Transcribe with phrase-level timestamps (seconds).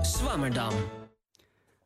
[0.00, 0.72] Radio Swammerdam.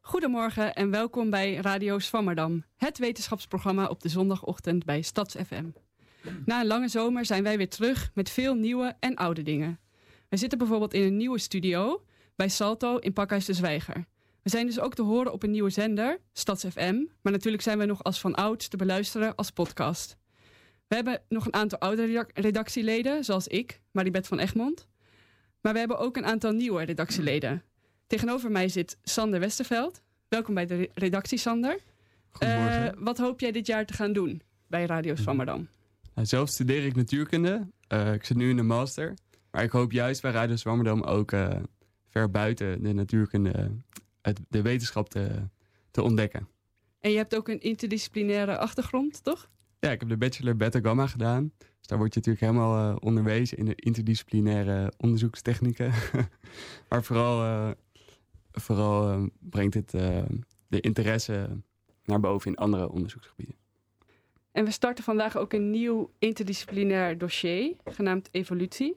[0.00, 5.64] Goedemorgen en welkom bij Radio Swammerdam, het wetenschapsprogramma op de zondagochtend bij Stads FM.
[6.44, 9.80] Na een lange zomer zijn wij weer terug met veel nieuwe en oude dingen.
[10.28, 12.04] We zitten bijvoorbeeld in een nieuwe studio
[12.36, 14.06] bij Salto in Pakhuis de Zwijger.
[14.42, 17.78] We zijn dus ook te horen op een nieuwe zender, Stads FM, maar natuurlijk zijn
[17.78, 20.16] we nog als van ouds te beluisteren als podcast.
[20.86, 24.88] We hebben nog een aantal oude redactieleden, zoals ik, Maribeth van Egmond.
[25.60, 27.62] Maar we hebben ook een aantal nieuwe redactieleden.
[28.06, 30.02] Tegenover mij zit Sander Westerveld.
[30.28, 31.78] Welkom bij de redactie, Sander.
[32.30, 32.96] Goedemorgen.
[32.96, 35.68] Eh, wat hoop jij dit jaar te gaan doen bij Radio Swammerdam?
[36.14, 37.68] Nou, zelf studeer ik natuurkunde.
[37.88, 39.14] Eh, ik zit nu in de master.
[39.50, 41.56] Maar ik hoop juist bij Radio Zwammerdam ook eh,
[42.10, 43.70] ver buiten de natuurkunde
[44.22, 45.48] het, de wetenschap te,
[45.90, 46.48] te ontdekken.
[47.00, 49.48] En je hebt ook een interdisciplinaire achtergrond, toch?
[49.80, 51.52] Ja, ik heb de bachelor Beta Gamma gedaan.
[51.58, 55.92] Dus daar word je natuurlijk helemaal onderwezen in de interdisciplinaire onderzoekstechnieken.
[56.88, 57.74] maar vooral,
[58.54, 59.90] vooral eh, brengt het
[60.68, 61.48] de interesse
[62.04, 63.56] naar boven in andere onderzoeksgebieden.
[64.52, 68.96] En we starten vandaag ook een nieuw interdisciplinair dossier, genaamd evolutie.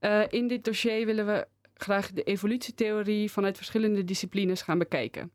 [0.00, 5.30] Uh, in dit dossier willen we graag de evolutietheorie vanuit verschillende disciplines gaan bekijken.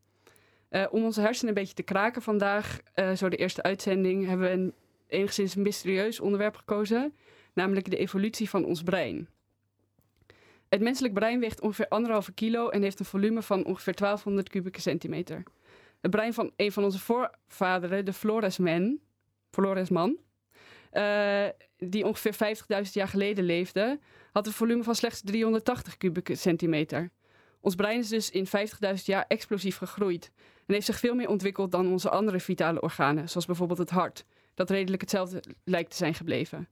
[0.90, 2.78] Om onze hersenen een beetje te kraken vandaag,
[3.16, 4.74] zo de eerste uitzending, hebben we een
[5.06, 7.14] enigszins mysterieus onderwerp gekozen,
[7.54, 9.28] namelijk de evolutie van ons brein.
[10.70, 14.80] Het menselijk brein weegt ongeveer anderhalve kilo en heeft een volume van ongeveer 1200 kubieke
[14.80, 15.42] centimeter.
[16.00, 18.98] Het brein van een van onze voorvaderen, de Floresman,
[19.50, 20.18] Floresman
[20.92, 21.46] uh,
[21.78, 23.98] die ongeveer 50.000 jaar geleden leefde,
[24.32, 27.10] had een volume van slechts 380 kubieke centimeter.
[27.60, 30.30] Ons brein is dus in 50.000 jaar explosief gegroeid
[30.66, 34.24] en heeft zich veel meer ontwikkeld dan onze andere vitale organen, zoals bijvoorbeeld het hart,
[34.54, 36.68] dat redelijk hetzelfde lijkt te zijn gebleven.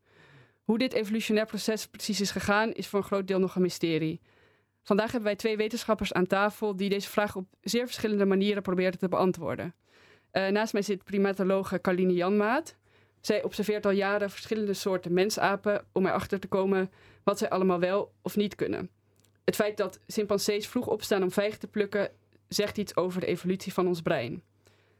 [0.69, 4.21] Hoe dit evolutionair proces precies is gegaan, is voor een groot deel nog een mysterie.
[4.83, 8.99] Vandaag hebben wij twee wetenschappers aan tafel die deze vraag op zeer verschillende manieren proberen
[8.99, 9.75] te beantwoorden.
[10.33, 12.77] Uh, naast mij zit primatologe Carline Janmaat.
[13.21, 16.91] Zij observeert al jaren verschillende soorten mensapen om erachter te komen
[17.25, 18.91] wat zij allemaal wel of niet kunnen.
[19.45, 22.11] Het feit dat chimpansees vroeg opstaan om vijgen te plukken
[22.49, 24.43] zegt iets over de evolutie van ons brein.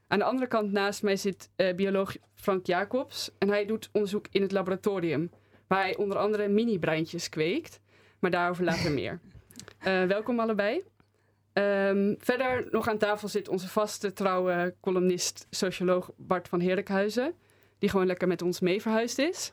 [0.07, 4.27] Aan de andere kant naast mij zit uh, bioloog Frank Jacobs en hij doet onderzoek
[4.31, 5.31] in het laboratorium,
[5.69, 7.81] waar hij onder andere mini-breintjes kweekt,
[8.19, 9.21] maar daarover later meer.
[9.87, 10.83] Uh, welkom allebei.
[11.53, 17.35] Um, verder nog aan tafel zit onze vaste trouwe columnist, socioloog Bart van Heerlijkhuizen,
[17.79, 19.53] die gewoon lekker met ons mee verhuisd is.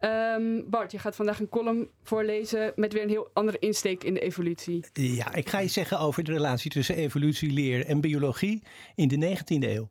[0.00, 4.14] Um, Bart, je gaat vandaag een column voorlezen met weer een heel andere insteek in
[4.14, 4.84] de evolutie.
[4.92, 8.62] Ja, ik ga je zeggen over de relatie tussen evolutieleer en biologie
[8.94, 9.88] in de 19e eeuw.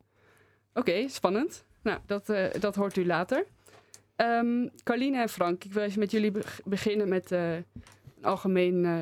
[0.74, 1.66] Oké, okay, spannend.
[1.82, 3.46] Nou, dat, uh, dat hoort u later.
[4.22, 6.32] Um, Carline en Frank, ik wil even met jullie
[6.66, 7.66] beginnen met uh, een
[8.22, 9.00] algemeen uh,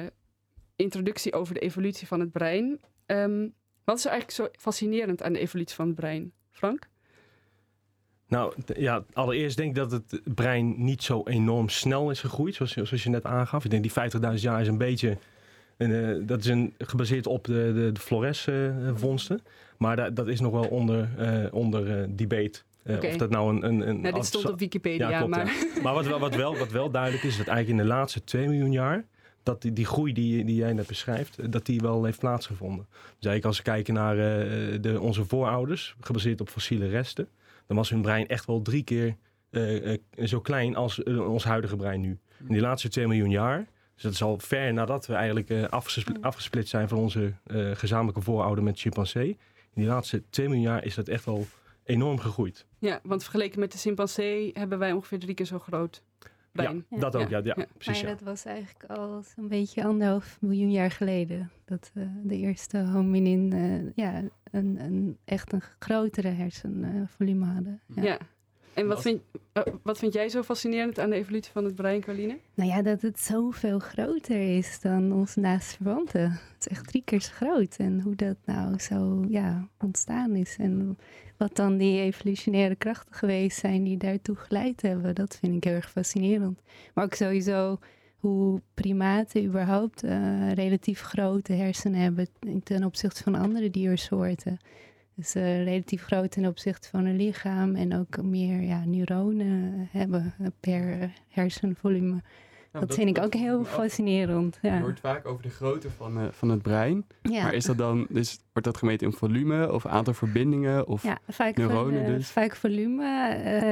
[0.75, 2.79] introductie over de evolutie van het brein.
[3.05, 6.31] Um, wat is er eigenlijk zo fascinerend aan de evolutie van het brein?
[6.51, 6.87] Frank?
[8.27, 12.71] Nou ja, allereerst denk ik dat het brein niet zo enorm snel is gegroeid, zoals,
[12.71, 13.65] zoals je net aangaf.
[13.65, 15.17] Ik denk die 50.000 jaar is een beetje,
[15.77, 19.41] uh, dat is een, gebaseerd op de, de, Flores-vondsten.
[19.77, 22.61] Maar dat, dat is nog wel onder, uh, onder debate.
[22.89, 23.09] Okay.
[23.09, 23.65] Of dat nou een.
[23.65, 25.45] een, een nou, dit stond op Wikipedia, ja, klopt, maar.
[25.45, 25.81] Ja.
[25.83, 28.23] Maar wat, wel, wat, wel, wat wel duidelijk is, is dat eigenlijk in de laatste
[28.23, 29.05] 2 miljoen jaar.
[29.43, 32.85] dat die, die groei die, die jij net beschrijft, dat die wel heeft plaatsgevonden.
[32.89, 34.15] Dus eigenlijk als we kijken naar
[34.81, 37.27] de, onze voorouders, gebaseerd op fossiele resten
[37.67, 39.15] dan was hun brein echt wel drie keer
[39.51, 42.19] uh, uh, zo klein als ons huidige brein nu.
[42.47, 46.21] In die laatste 2 miljoen jaar, dus dat is al ver nadat we eigenlijk afgesplit,
[46.21, 47.33] afgesplit zijn van onze
[47.73, 49.27] gezamenlijke voorouder met chimpansee.
[49.73, 51.47] In die laatste 2 miljoen jaar is dat echt wel
[51.87, 52.65] enorm gegroeid.
[52.79, 56.03] Ja, want vergeleken met de chimpansee hebben wij ongeveer drie keer zo groot
[56.51, 56.85] brein.
[56.89, 58.03] Ja, dat ook, ja, ja, ja precies.
[58.03, 61.51] Maar dat was eigenlijk al zo'n beetje anderhalf miljoen jaar geleden.
[61.65, 67.81] Dat uh, de eerste hominin uh, ja, een, een, echt een grotere hersenvolume hadden.
[67.95, 68.17] Ja.
[68.77, 69.21] En wat vind,
[69.53, 72.37] uh, wat vind jij zo fascinerend aan de evolutie van het brein, Carline?
[72.53, 76.31] Nou ja, dat het zoveel groter is dan onze naaste verwanten.
[76.31, 77.75] Het is echt drie keer zo groot.
[77.77, 80.55] En hoe dat nou zo ja, ontstaan is.
[80.57, 80.97] En
[81.37, 85.15] wat dan die evolutionaire krachten geweest zijn die daartoe geleid hebben.
[85.15, 86.61] Dat vind ik heel erg fascinerend.
[86.93, 87.79] Maar ook sowieso
[88.17, 92.27] hoe primaten überhaupt uh, relatief grote hersenen hebben
[92.63, 94.57] ten opzichte van andere diersoorten.
[95.17, 100.33] Dus uh, relatief groot ten opzichte van een lichaam en ook meer ja, neuronen hebben
[100.59, 102.09] per hersenvolume.
[102.09, 102.21] Nou,
[102.71, 104.59] dat, dat, vind ik ook heel fascinerend.
[104.61, 104.75] Ja.
[104.75, 107.05] Je hoort vaak over de grootte van, uh, van het brein.
[107.21, 107.43] Ja.
[107.43, 111.17] Maar is dat dan, dus wordt dat gemeten in volume of aantal verbindingen of ja,
[111.27, 112.29] vaak neuronen dus?
[112.29, 113.03] Vaak volume.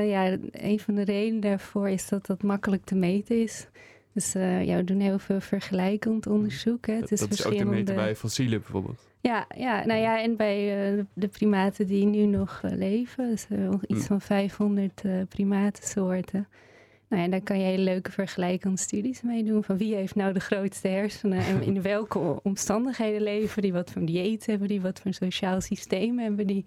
[0.06, 3.68] Ja, een van de redenen daarvoor is dat dat makkelijk te meten is.
[4.14, 6.86] Dus ja, we doen heel veel vergelijkend onderzoek.
[6.86, 7.00] Hè.
[7.00, 9.14] Dat, dat is ook te meten bij fossielen bijvoorbeeld.
[9.25, 13.48] Ja, ja, nou ja, en bij uh, de primaten die nu nog uh, leven, dus
[13.88, 14.07] iets hm.
[14.07, 16.48] van 500 primatensoorten.
[17.10, 19.63] Nou ja, daar kan je hele leuke vergelijkende studies mee doen.
[19.63, 24.06] Van wie heeft nou de grootste hersenen en in welke omstandigheden leven die, wat voor
[24.06, 26.66] dieet hebben die, wat voor sociaal systeem hebben die.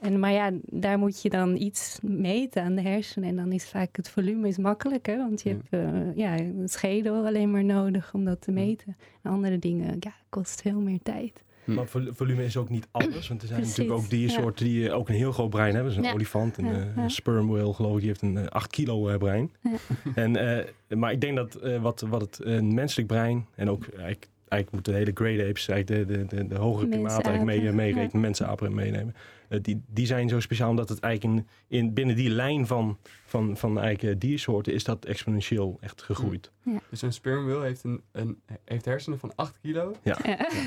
[0.00, 3.28] En, maar ja, daar moet je dan iets meten aan de hersenen.
[3.28, 5.16] En dan is vaak het volume is makkelijker.
[5.16, 8.96] Want je hebt uh, ja, een schedel alleen maar nodig om dat te meten.
[9.22, 11.42] En andere dingen ja, kost veel meer tijd.
[11.70, 11.76] Hm.
[11.76, 13.28] Maar volume is ook niet alles.
[13.28, 14.72] Want er zijn natuurlijk ook diersoorten ja.
[14.72, 15.94] die ook een heel groot brein hebben.
[15.94, 16.92] Dus een olifant, een, ja.
[16.96, 19.52] een sperm whale geloof ik, die heeft een 8 kilo brein.
[20.14, 23.82] En, uh, maar ik denk dat uh, wat, wat het een menselijk brein en ook
[23.84, 27.62] eigenlijk eigenlijk moeten de hele great apes, eigenlijk de, de, de, de hogere primaten eigenlijk
[27.62, 29.14] mee, meerekenen, mensenapen meenemen.
[29.48, 31.38] Uh, die, die zijn zo speciaal omdat het eigenlijk
[31.68, 36.50] in, in binnen die lijn van, van, van eigenlijk diersoorten is dat exponentieel echt gegroeid.
[36.64, 36.80] Ja.
[36.90, 39.94] Dus een sperm whale heeft, een, een, heeft hersenen van 8 kilo.
[40.02, 40.18] Ja.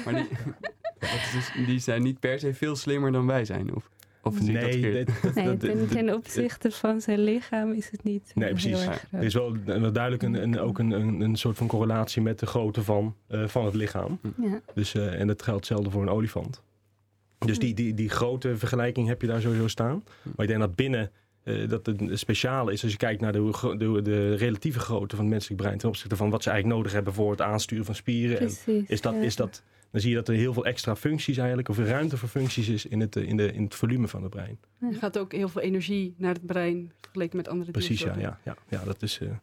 [0.06, 0.28] Maar die,
[1.34, 3.76] dus, die zijn niet per se veel slimmer dan wij zijn.
[3.76, 3.90] Of?
[4.24, 8.32] Of nee, dit, nee ten, ten, opzichte van zijn lichaam is het niet.
[8.36, 8.86] Nee, precies.
[9.12, 12.40] Er is wel, wel duidelijk een, een, ook een, een, een soort van correlatie met
[12.40, 14.20] de grootte van, uh, van het lichaam.
[14.42, 14.62] Ja.
[14.74, 16.62] Dus, uh, en dat geldt hetzelfde voor een olifant.
[17.46, 20.04] Dus die, die, die grote vergelijking heb je daar sowieso staan.
[20.22, 21.12] Maar ik denk dat binnen
[21.44, 25.26] uh, dat het speciaal is als je kijkt naar de, de, de, relatieve grootte van
[25.26, 27.96] het menselijk brein ten opzichte van wat ze eigenlijk nodig hebben voor het aansturen van
[27.96, 28.38] spieren.
[28.38, 29.20] Precies, en is, dat, ja.
[29.20, 29.64] is dat
[29.94, 32.86] dan zie je dat er heel veel extra functies eigenlijk, of ruimte voor functies is
[32.86, 34.60] in het, in de, in het volume van het brein.
[34.80, 38.40] Er gaat ook heel veel energie naar het brein vergeleken met andere Precies, ja, ja,
[38.44, 38.84] ja, ja.
[38.84, 39.40] Dat is uh, ja.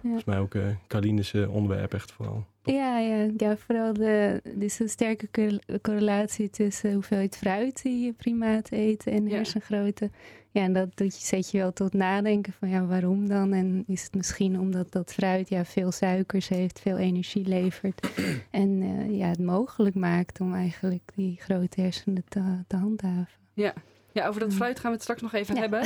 [0.00, 2.46] volgens mij ook uh, Carlines uh, onderwerp echt vooral.
[2.62, 8.76] Ja, ja, ja, vooral de, dus een sterke correlatie tussen hoeveelheid fruit die je primaten
[8.76, 10.10] eten en hersengrootte.
[10.52, 13.52] Ja, en dat doet je, zet je wel tot nadenken van ja, waarom dan?
[13.52, 18.10] En is het misschien omdat dat fruit ja, veel suikers heeft, veel energie levert
[18.50, 23.40] en uh, ja, het mogelijk maakt om eigenlijk die grote hersenen te, te handhaven.
[23.52, 23.72] Ja.
[24.12, 25.60] ja, over dat fruit gaan we het straks nog even ja.
[25.60, 25.80] hebben.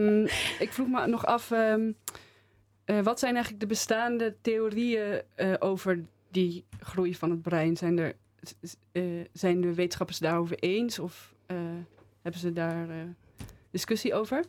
[0.00, 0.22] um,
[0.66, 1.96] ik vroeg me nog af, um,
[2.86, 7.76] uh, wat zijn eigenlijk de bestaande theorieën uh, over die groei van het brein?
[7.76, 8.14] Zijn, er,
[9.32, 11.34] zijn de wetenschappers daarover eens of
[12.22, 12.88] hebben ze daar
[13.72, 14.44] discussie over?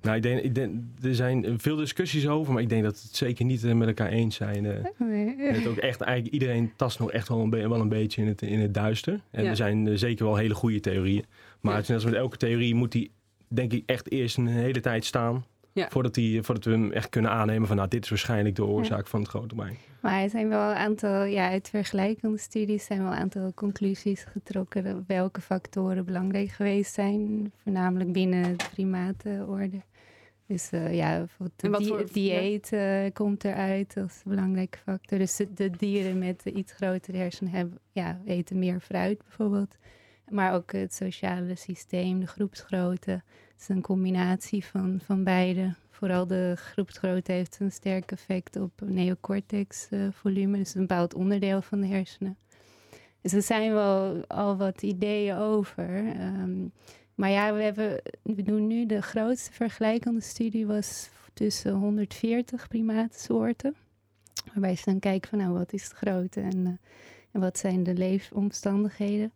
[0.00, 3.16] Nou, ik denk, ik denk, er zijn veel discussies over, maar ik denk dat het
[3.16, 4.64] zeker niet met elkaar eens zijn.
[4.64, 5.36] Uh, nee.
[5.36, 8.28] Het ook echt, eigenlijk, iedereen tast nog echt wel een, be wel een beetje in
[8.28, 9.20] het, in het duister.
[9.30, 9.50] En ja.
[9.50, 11.24] er zijn uh, zeker wel hele goede theorieën.
[11.60, 11.80] Maar ja.
[11.80, 13.10] net als met elke theorie moet die,
[13.48, 15.44] denk ik, echt eerst een hele tijd staan.
[15.72, 15.88] Ja.
[15.90, 19.06] Voordat, die, voordat we hem echt kunnen aannemen van, nou, dit is waarschijnlijk de oorzaak
[19.06, 19.76] van het grote brein.
[20.00, 24.24] Maar er zijn wel een aantal, ja, uit vergelijkende studies zijn wel een aantal conclusies
[24.24, 29.80] getrokken welke factoren belangrijk geweest zijn, voornamelijk binnen de primatenorde.
[30.46, 33.04] Dus uh, ja, bijvoorbeeld die, voor, dieet ja.
[33.04, 35.18] uh, komt eruit als belangrijke factor.
[35.18, 39.76] Dus de, de dieren met de iets grotere hersenen hebben, ja, eten meer fruit bijvoorbeeld.
[40.28, 43.22] Maar ook het sociale systeem, de groepsgrootte.
[43.60, 48.72] Het is een combinatie van, van beide vooral de groepsgrootte heeft een sterk effect op
[48.84, 50.58] neocortex volume.
[50.58, 52.36] Dus een bepaald onderdeel van de hersenen.
[53.20, 55.88] Dus er zijn wel al wat ideeën over.
[56.20, 56.72] Um,
[57.14, 63.74] maar ja, we, hebben, we doen nu de grootste vergelijkende studie was tussen 140 primatensoorten.
[64.52, 66.68] Waarbij ze dan kijken van nou, wat is de grootte en, uh,
[67.30, 69.32] en wat zijn de leefomstandigheden.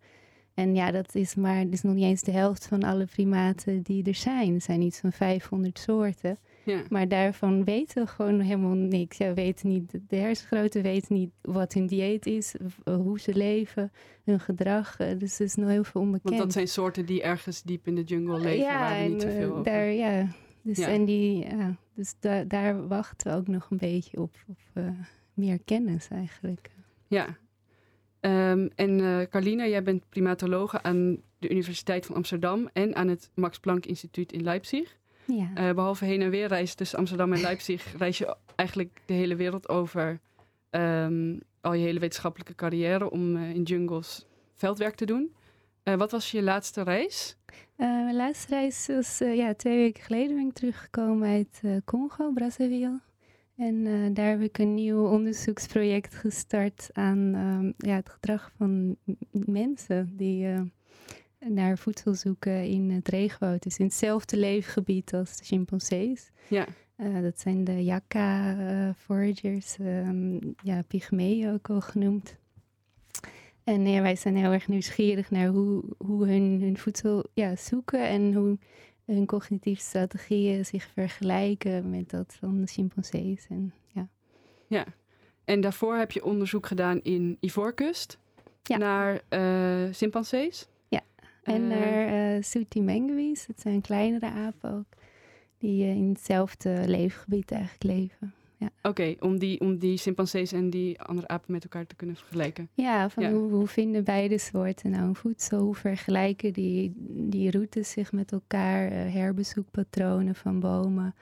[0.55, 3.83] En ja, dat is maar, dat is nog niet eens de helft van alle primaten
[3.83, 4.55] die er zijn.
[4.55, 6.39] Er zijn iets van 500 soorten.
[6.65, 6.83] Ja.
[6.89, 9.17] Maar daarvan weten we gewoon helemaal niks.
[9.17, 13.35] Ja, we weten niet de hersengrootte, we weten niet wat hun dieet is, hoe ze
[13.35, 13.93] leven,
[14.25, 14.99] hun gedrag.
[14.99, 16.29] Eh, dus er is nog heel veel onbekend.
[16.29, 19.23] Want dat zijn soorten die ergens diep in de jungle leven, ja, waar we niet
[19.23, 19.63] zoveel over...
[19.63, 20.29] Daar, ja,
[20.63, 20.89] dus, ja.
[20.89, 24.89] En die, ja, dus da daar wachten we ook nog een beetje op, op uh,
[25.35, 26.71] meer kennis eigenlijk.
[27.07, 27.37] Ja.
[28.26, 33.31] Um, en uh, Carlina, jij bent primatologe aan de Universiteit van Amsterdam en aan het
[33.35, 34.97] Max Planck Instituut in Leipzig.
[35.26, 35.50] Ja.
[35.59, 39.37] Uh, behalve heen en weer reis tussen Amsterdam en Leipzig, reis je eigenlijk de hele
[39.37, 40.21] wereld over.
[40.71, 45.35] Um, al je hele wetenschappelijke carrière om uh, in jungles veldwerk te doen.
[45.83, 47.37] Wat was je laatste reis?
[47.76, 53.00] mijn laatste reis was ja, twee weken geleden ben ik teruggekomen uit Congo, Brazzaville.
[53.57, 58.97] En daar heb ik een nieuw onderzoeksproject gestart aan um, ja, het gedrag van
[59.31, 60.47] mensen die
[61.39, 63.63] naar voedsel zoeken in het regenwoud.
[63.63, 66.31] Dus in hetzelfde leefgebied als de chimpansees.
[66.49, 66.67] Ja.
[66.97, 72.37] Uh, dat zijn de Yakka foragers, um, ja, pygmeeën ook al genoemd.
[73.65, 78.09] En ja, wij zijn heel erg nieuwsgierig naar hoe, hoe hun, hun voedsel ja, zoeken
[78.09, 78.59] en hoe
[79.07, 83.47] hun cognitieve strategieën zich vergelijken met dat van de chimpansees.
[83.49, 84.09] En, ja.
[84.67, 84.85] Ja.
[85.45, 88.19] En daarvoor heb je onderzoek gedaan in Ivoorkust
[88.63, 88.77] Ja.
[88.77, 90.69] naar eh chimpansees.
[91.45, 94.87] En Eh, naar uh, Soetimenguis, dat zijn kleinere apen ook,
[95.59, 98.35] die eh, in hetzelfde leefgebied eigenlijk leven.
[98.83, 102.68] Oké, om, die, om die chimpansees en die andere apen met elkaar te kunnen vergelijken.
[102.75, 103.33] Ja, van Ja.
[103.33, 105.61] Hoe, hoe vinden beide soorten nou een voedsel?
[105.61, 106.92] Hoe vergelijken die,
[107.28, 108.92] die routes zich met elkaar?
[108.94, 111.14] eh, herbezoekpatronen van bomen.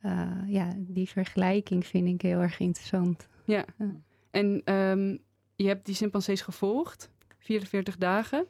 [0.00, 3.28] Eh, ja, die vergelijking vind ik heel erg interessant.
[3.44, 3.64] Ja.
[3.78, 3.94] Ja.
[4.30, 5.16] En ehm,
[5.56, 8.46] je hebt die chimpansees gevolgd, 44 dagen,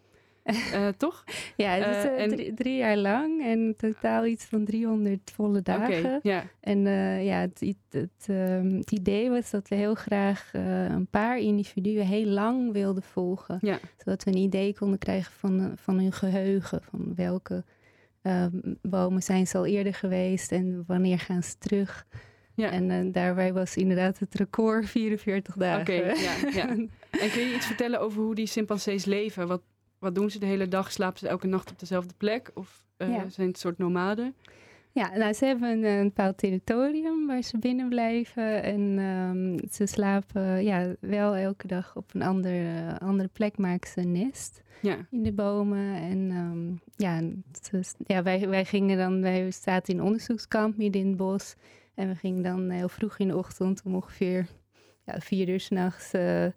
[0.46, 1.24] eh, toch?
[1.56, 5.30] Ja, het is Eh, eh, en- drie, drie jaar lang en totaal iets van 300
[5.34, 6.20] volle dagen.
[6.60, 6.80] En
[7.24, 12.06] ja, het, het, het, ehm, het idee was dat we heel graag een paar individuen
[12.06, 13.58] heel lang wilden volgen.
[13.98, 16.82] Zodat we een idee konden krijgen van, van hun geheugen.
[16.82, 17.64] Van welke
[18.22, 18.50] ehm,
[18.82, 22.06] bomen zijn ze al eerder geweest en wanneer gaan ze terug.
[22.54, 22.70] Ja.
[22.70, 25.80] En daarbij was inderdaad het record 44 dagen.
[25.80, 26.68] Oké, ja, ja.
[27.22, 29.46] En kun je iets vertellen over hoe die chimpansees leven?
[29.48, 29.62] Wat,
[30.06, 30.92] wat doen ze de hele dag?
[30.92, 32.50] Slapen ze elke nacht op dezelfde plek?
[32.54, 33.14] Of eh, Ja.
[33.14, 34.34] zijn het een soort nomaden?
[34.92, 38.62] Ja, nou, ze hebben een, een bepaald territorium waar ze binnen blijven.
[38.62, 44.00] En ehm, ze slapen ja, wel elke dag op een andere, andere plek, maken ze
[44.00, 45.94] een nest Ja, in de bomen.
[45.94, 47.20] En ehm, ja,
[47.78, 51.54] is- ja wij, wij gingen dan, wij zaten in een onderzoekskamp midden in het bos.
[51.94, 54.46] En we gingen dan heel vroeg in de ochtend om ongeveer
[55.04, 56.54] ja, vier uur s'nachts nachts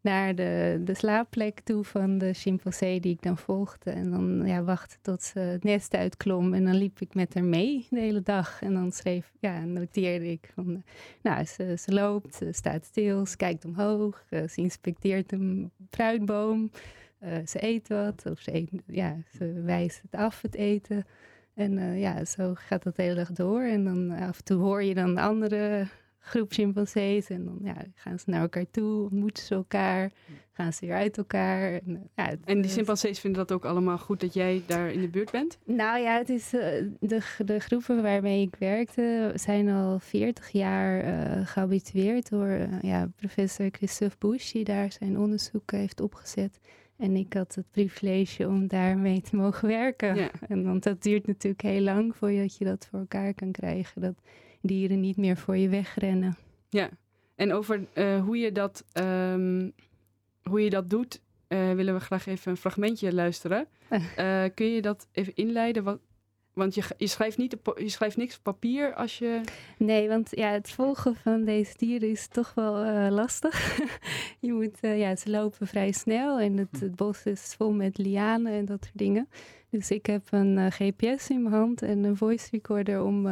[0.00, 3.90] naar de, de slaapplek toe van de chimpansee die ik dan volgde.
[3.90, 6.54] En dan ja, wachten tot ze het nest uitklom.
[6.54, 8.62] En dan liep ik met haar mee de hele dag.
[8.62, 10.82] En dan schreef, ja, noteerde ik van, eh,
[11.22, 16.70] nou, ze, ze loopt, ze staat stil, ze kijkt omhoog, eh, ze inspecteert een fruitboom,
[17.18, 21.06] eh, ze eet wat, of ze, ja, ze wijst het af, het eten.
[21.54, 23.62] En ja, zo gaat dat de hele dag door.
[23.62, 25.86] En dan af en toe hoor je dan andere
[26.20, 27.28] groep chimpansees.
[27.28, 30.10] En dan ja, gaan ze naar elkaar toe, ontmoeten ze elkaar,
[30.52, 31.72] gaan ze weer uit elkaar.
[31.72, 34.62] En, eh, ja, het, en die eh, chimpansees vinden dat ook allemaal goed dat jij
[34.66, 35.58] daar in de buurt bent?
[35.64, 41.00] nou ja, het is, eh, de, de groepen waarmee ik werkte zijn al 40 jaar
[41.00, 46.60] eh, gehabitueerd door ja, professor Christophe Bush, die daar zijn onderzoek heeft opgezet.
[46.96, 50.14] En ik had het privilege om daarmee te mogen werken.
[50.14, 50.30] Ja.
[50.48, 54.00] En want dat duurt natuurlijk heel lang voordat je dat voor elkaar kan krijgen.
[54.00, 54.14] Dat
[54.60, 56.36] dieren niet meer voor je wegrennen.
[56.68, 56.90] Ja.
[57.40, 59.70] En over eh, hoe, je dat, ehm,
[60.42, 63.66] hoe je dat doet, eh, willen we graag even een fragmentje luisteren.
[64.16, 65.84] Eh, kun je dat even inleiden?
[65.84, 65.98] Wat,
[66.52, 69.40] want je, je, schrijft niet op, je schrijft niks op papier als je...
[69.78, 73.78] Nee, want ja, het volgen van deze dieren is toch wel lastig.
[74.40, 78.52] je moet, ja, ze lopen vrij snel en het, het bos is vol met lianen
[78.52, 79.28] en dat soort dingen.
[79.70, 83.26] Dus ik heb een GPS in mijn hand en een voice recorder om,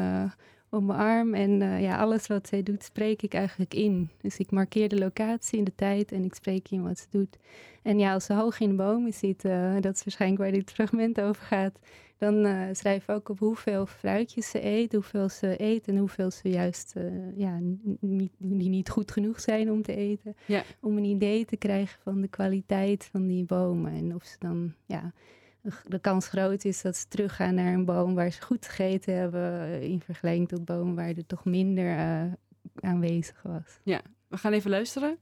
[0.70, 1.34] om mijn arm.
[1.34, 4.10] En eh, ja, alles wat zij doet, spreek ik eigenlijk in.
[4.20, 7.38] Dus ik markeer de locatie en de tijd en ik spreek in wat ze doet.
[7.82, 10.70] En ja, als ze hoog in de bomen zit, eh, dat is waarschijnlijk waar dit
[10.70, 11.78] fragment over gaat,
[12.18, 16.30] dan eh, schrijf ik ook op hoeveel fruitjes ze eet, hoeveel ze eet en hoeveel
[16.30, 17.04] ze juist eh,
[17.36, 17.58] ja,
[18.00, 20.36] niet, die niet goed genoeg zijn om te eten.
[20.46, 20.62] Ja.
[20.80, 23.92] Om een idee te krijgen van de kwaliteit van die bomen.
[23.92, 25.12] En of ze dan, ja,
[25.86, 29.60] de kans groot is dat ze teruggaan naar een boom waar ze goed gegeten hebben,
[29.60, 32.32] eh, in vergelijking tot bomen waar er toch minder eh,
[32.80, 33.78] aanwezig was.
[34.28, 35.18] We gaan even luisteren.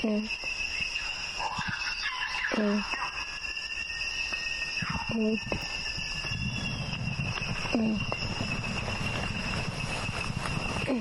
[0.00, 0.30] Good.
[2.54, 2.84] Good.
[5.12, 5.40] Good.
[7.72, 8.00] Good.
[10.86, 11.00] Good.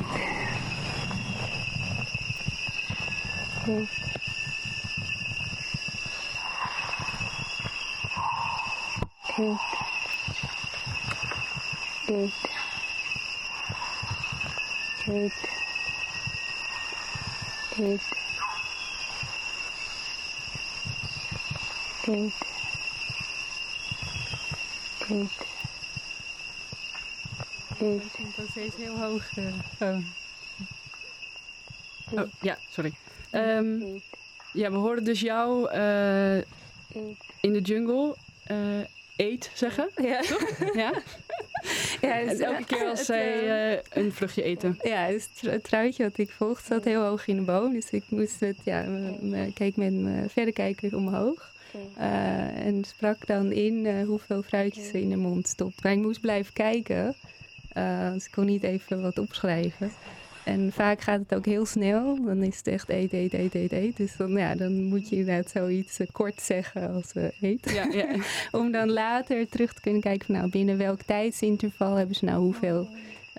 [3.65, 3.87] Good.
[9.37, 9.59] Good.
[12.07, 12.31] Good.
[15.05, 15.31] Good.
[17.77, 18.18] Good.
[27.79, 29.37] Dat is steeds heel hoog.
[29.79, 29.97] eh,
[32.11, 32.93] Oh, ja, sorry.
[33.29, 33.79] Ehm,
[34.53, 36.37] ja, we hoorden dus jou eh,
[37.41, 38.57] in de jungle eh,
[39.17, 39.89] eet zeggen.
[39.95, 40.21] Ja.
[40.73, 40.91] Ja?
[42.01, 44.77] ja, En dus, elke keer als het, zij een vluchtje eten.
[44.81, 47.73] Ja, dus het tru- het truitje wat ik volgde zat heel hoog in de boom.
[47.73, 48.85] Dus ik moest met, ja,
[49.53, 51.57] keek met mijn verrekijker omhoog.
[51.95, 55.83] Eh, en sprak dan in eh, hoeveel fruitjes ze in de mond stopt.
[55.83, 57.15] Maar ik moest blijven kijken.
[57.77, 59.91] Uh, dus ik kon niet even wat opschrijven.
[60.43, 62.23] En vaak gaat het ook heel snel.
[62.23, 63.97] Dan is het echt eet, eet, eet, eet, eet.
[63.97, 67.71] Dus dan, ja, dan moet je inderdaad zoiets kort zeggen als uh, eet.
[67.71, 68.15] Ja, ja.
[68.59, 72.39] Om dan later terug te kunnen kijken van nou, binnen welk tijdsinterval hebben ze nou
[72.39, 72.87] hoeveel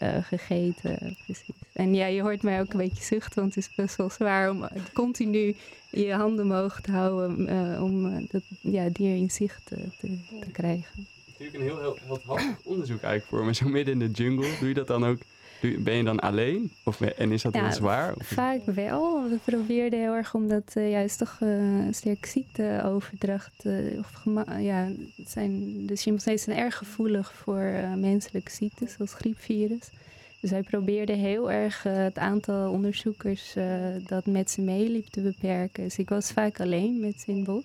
[0.02, 1.16] uh, gegeten.
[1.24, 1.59] Precies.
[1.80, 4.50] En ja, je hoort mij ook een beetje zuchten, want het is best wel zwaar
[4.50, 5.56] om continu
[5.90, 10.18] je handen omhoog te houden uh, om dat ja, dier in zicht te, te,
[10.52, 11.06] krijgen.
[11.26, 14.68] Natuurlijk een heel, heel, heel onderzoek eigenlijk voor, maar zo midden in de jungle, doe
[14.68, 15.18] je dat dan ook
[15.60, 16.72] ben je dan alleen?
[16.84, 18.14] Of, en is dat ja, heel zwaar?
[18.18, 19.28] Vaak wel.
[19.28, 23.64] We probeerden heel erg omdat uh, juist toch uh, sterk ziekteoverdracht.
[23.64, 24.24] Uh, of
[24.58, 24.88] ja,
[25.24, 29.90] zijn, de chimpansees zijn erg gevoelig voor menselijke ziektes, zoals griepvirus.
[30.40, 33.54] Dus wij probeerden heel erg het aantal onderzoekers
[34.06, 35.84] dat met ze meeliep te beperken.
[35.84, 37.64] Dus ik was vaak alleen met het bos.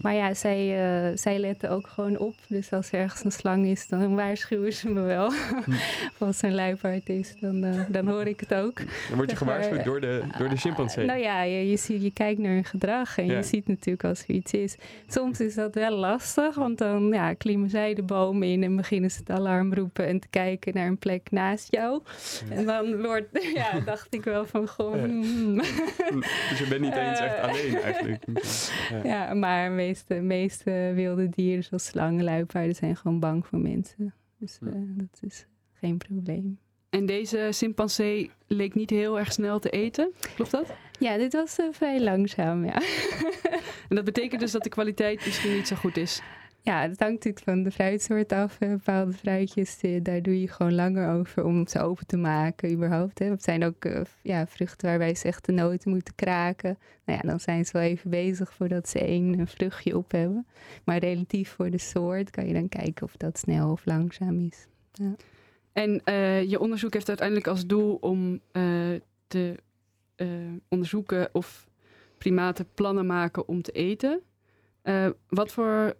[0.00, 0.66] Maar ja, zij,
[1.10, 2.34] uh, zij letten ook gewoon op.
[2.46, 5.32] Dus als er ergens een slang is, dan waarschuwen ze me wel.
[5.32, 5.72] Hm.
[6.24, 8.76] als er een luipaard is, dan, uh, dan hoor ik het ook.
[9.08, 11.06] Dan word je gewaarschuwd door de, door de chimpansee.
[11.06, 14.22] nou ja, je, je, ziet, je kijkt naar hun gedrag en je ziet natuurlijk als
[14.22, 14.76] er iets is.
[15.08, 19.10] Soms is dat wel lastig, want dan ja, klimmen zij de boom in en beginnen
[19.10, 22.02] ze het alarm roepen en te kijken naar een plek naast jou.
[22.50, 24.92] En dan wordt, ja, dacht ik wel van goh.
[24.92, 25.56] Hmm.
[26.48, 28.24] dus je bent niet eens echt eh, alleen eigenlijk.
[29.02, 34.14] ja, maar meeste, meeste wilde dieren, zoals slangen, luipaarden, zijn gewoon bang voor mensen.
[34.38, 36.58] Dus uh, dat is geen probleem.
[36.90, 40.74] En deze chimpansee leek niet heel erg snel te eten, klopt dat?
[40.98, 42.82] Ja, dit was uh, vrij langzaam, ja.
[43.88, 46.22] en dat betekent dus dat de kwaliteit misschien niet zo goed is?
[46.64, 48.58] Ja, het hangt natuurlijk van de fruitsoort af.
[48.58, 53.18] Bepaalde fruitjes, eh, daar doe je gewoon langer over om ze open te maken überhaupt.
[53.18, 53.30] Hè.
[53.30, 56.78] Het zijn ook uh, ja, vruchten waarbij ze echt de noten moeten kraken.
[57.04, 60.46] Nou ja, dan zijn ze wel even bezig voordat ze één vruchtje op hebben.
[60.84, 64.66] Maar relatief voor de soort kan je dan kijken of dat snel of langzaam is.
[64.92, 65.14] Ja.
[65.72, 66.00] En
[66.48, 68.40] je onderzoek heeft uiteindelijk als doel om
[69.26, 69.54] te
[70.68, 71.68] onderzoeken of
[72.18, 74.20] primaten plannen maken om te eten.
[75.28, 75.96] wat voor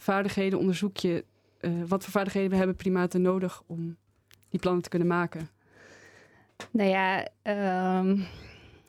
[0.00, 1.24] vaardigheden onderzoek je,
[1.60, 3.96] uh, wat voor vaardigheden hebben primaten nodig om
[4.48, 5.48] die plannen te kunnen maken?
[6.70, 7.18] Nou ja,
[7.98, 8.24] um,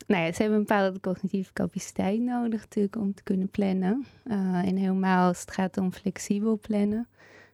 [0.08, 4.06] nou ja ze hebben een bepaalde cognitieve capaciteit nodig natuurlijk om te kunnen plannen.
[4.26, 7.08] Uh, en helemaal als het gaat om flexibel plannen.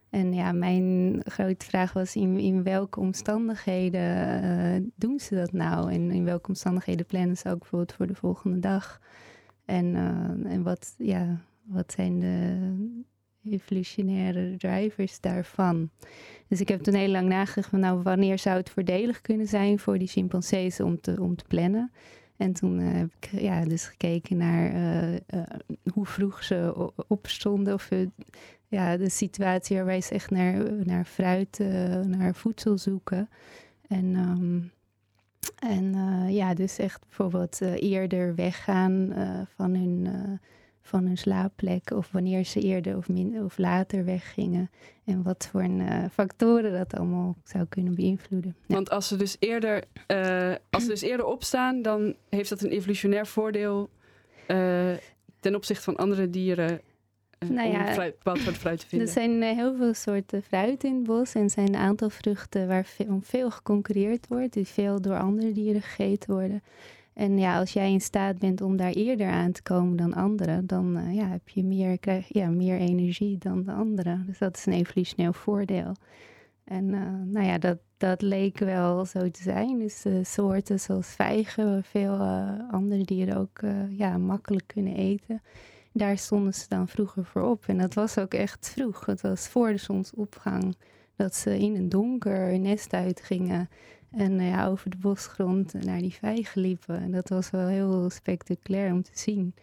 [0.09, 5.91] En ja, mijn grote vraag was in, in welke omstandigheden uh, doen ze dat nou?
[5.91, 9.01] En in welke omstandigheden plannen ze ook bijvoorbeeld voor de volgende dag?
[9.65, 9.95] En,
[10.45, 12.57] en wat, ja, wat zijn de,
[13.43, 15.89] evolutionaire drivers daarvan.
[16.47, 19.79] Dus ik heb toen heel lang nagedacht van nou, wanneer zou het voordelig kunnen zijn
[19.79, 21.91] voor die chimpansees om te, om te plannen.
[22.37, 25.19] En toen uh, heb ik ja, dus gekeken naar uh, uh,
[25.93, 27.73] hoe vroeg ze opstonden.
[27.73, 27.89] Of
[28.67, 31.59] ja, de situatie waarbij ze echt naar, naar fruit,
[32.07, 33.29] naar voedsel zoeken.
[33.87, 34.71] En, um,
[35.59, 35.93] en
[36.33, 39.13] ja, dus echt bijvoorbeeld eerder weggaan
[39.55, 40.07] van hun
[40.87, 44.69] van hun slaapplek of wanneer ze eerder of, min, of later weggingen
[45.05, 48.55] en wat voor een, uh, factoren dat allemaal zou kunnen beïnvloeden.
[48.65, 52.69] Want als ze dus eerder, uh, als ze dus eerder opstaan, dan heeft dat een
[52.69, 53.89] evolutionair voordeel
[54.47, 54.91] uh,
[55.39, 56.81] ten opzichte van andere dieren.
[57.39, 59.07] Nou ja, om fruit, bepaald soort fruit te vinden.
[59.07, 62.85] Er zijn heel veel soorten fruit in het bos en zijn een aantal vruchten waar
[62.85, 66.63] veel, veel geconcurreerd wordt, die veel door andere dieren gegeten worden.
[67.17, 70.67] En ja, als jij in staat bent om daar eerder aan te komen dan anderen,
[70.67, 74.23] dan uh, ja, heb je meer, ja, meer energie dan de anderen.
[74.25, 75.91] Dus dat is een evolutioneel voordeel.
[76.63, 79.79] En uh, nou ja, dat, dat leek wel zo te zijn.
[79.79, 82.17] Dus soorten zoals vijgen, veel
[82.71, 85.41] andere dieren ook ja, makkelijk kunnen eten.
[85.93, 87.63] Daar stonden ze dan vroeger voor op.
[87.67, 89.05] En dat was ook echt vroeg.
[89.05, 90.75] Het was voor de zonsopgang
[91.15, 93.69] dat ze in een donker nest uitgingen.
[94.17, 96.99] En uh, ja, over de bosgrond naar die vijgen liepen.
[96.99, 99.53] En dat was wel heel spectaculair om te zien.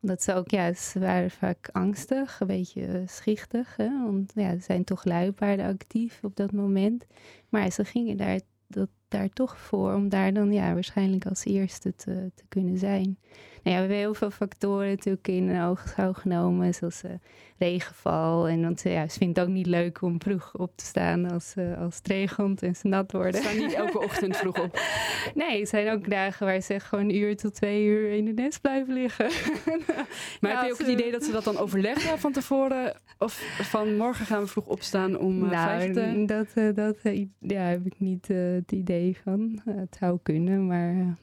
[0.00, 3.76] Omdat ze ook, ja, ze waren vaak angstig, een beetje schichtig.
[3.76, 4.04] Hè?
[4.04, 7.06] Want ja, er zijn toch luipaarden actief op dat moment.
[7.48, 11.94] Maar ze gingen daar, dat, daar toch voor om daar dan ja, waarschijnlijk als eerste
[11.94, 13.18] te, te kunnen zijn.
[13.62, 17.10] Nou ja, we hebben heel veel factoren natuurlijk in oogschouw genomen, zoals uh,
[17.58, 18.48] regenval.
[18.48, 21.54] En want ja, ze vindt het ook niet leuk om vroeg op te staan als,
[21.58, 23.34] uh, als het regent en ze nat worden.
[23.34, 24.80] Ze staan niet elke ochtend vroeg op.
[25.34, 28.32] Nee, er zijn ook dagen waar ze gewoon een uur tot twee uur in de
[28.32, 29.26] nest blijven liggen.
[30.40, 33.00] maar heb je ook het idee dat ze dat dan overleggen van tevoren?
[33.18, 36.24] Of van morgen gaan we vroeg opstaan om uh, nou, te...
[36.26, 36.96] dat, dat
[37.38, 39.60] ja, heb ik niet het idee van.
[39.64, 41.16] het zou kunnen, maar...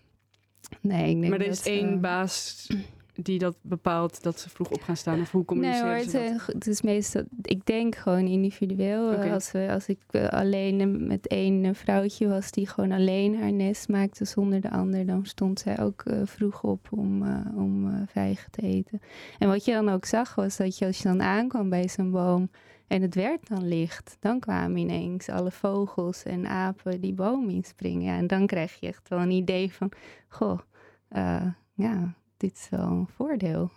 [0.82, 2.68] Nee, ik denk maar er is één baas
[3.16, 5.22] die dat bepaalt dat ze vroeg op gaan staan?
[5.22, 6.48] Of hoe Nee communiceren hoor, het, ze dat?
[6.48, 9.12] eh, het is meestal, ik denk gewoon individueel.
[9.12, 9.34] Eh.
[9.34, 13.38] Als, we, als ik eh, alleen eh, met één eh, vrouwtje was die gewoon alleen
[13.38, 17.58] haar nest maakte zonder de ander, dan stond zij ook eh, vroeg op om, eh,
[17.58, 19.02] om eh, vijgen te eten.
[19.40, 22.12] En wat je dan ook zag was dat je als je dan aankwam bij zo'n
[22.12, 22.50] boom
[22.88, 28.04] en het werd dan licht, dan kwamen ineens alle vogels en apen die boom inspringen.
[28.04, 29.92] Ja, en dan krijg je echt wel een idee van,
[30.28, 30.60] goh,
[31.08, 33.72] eh, ja, dit is wel een voordeel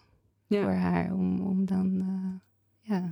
[0.47, 0.63] Ja.
[0.63, 3.09] voor haar om, om dan, eh, ja.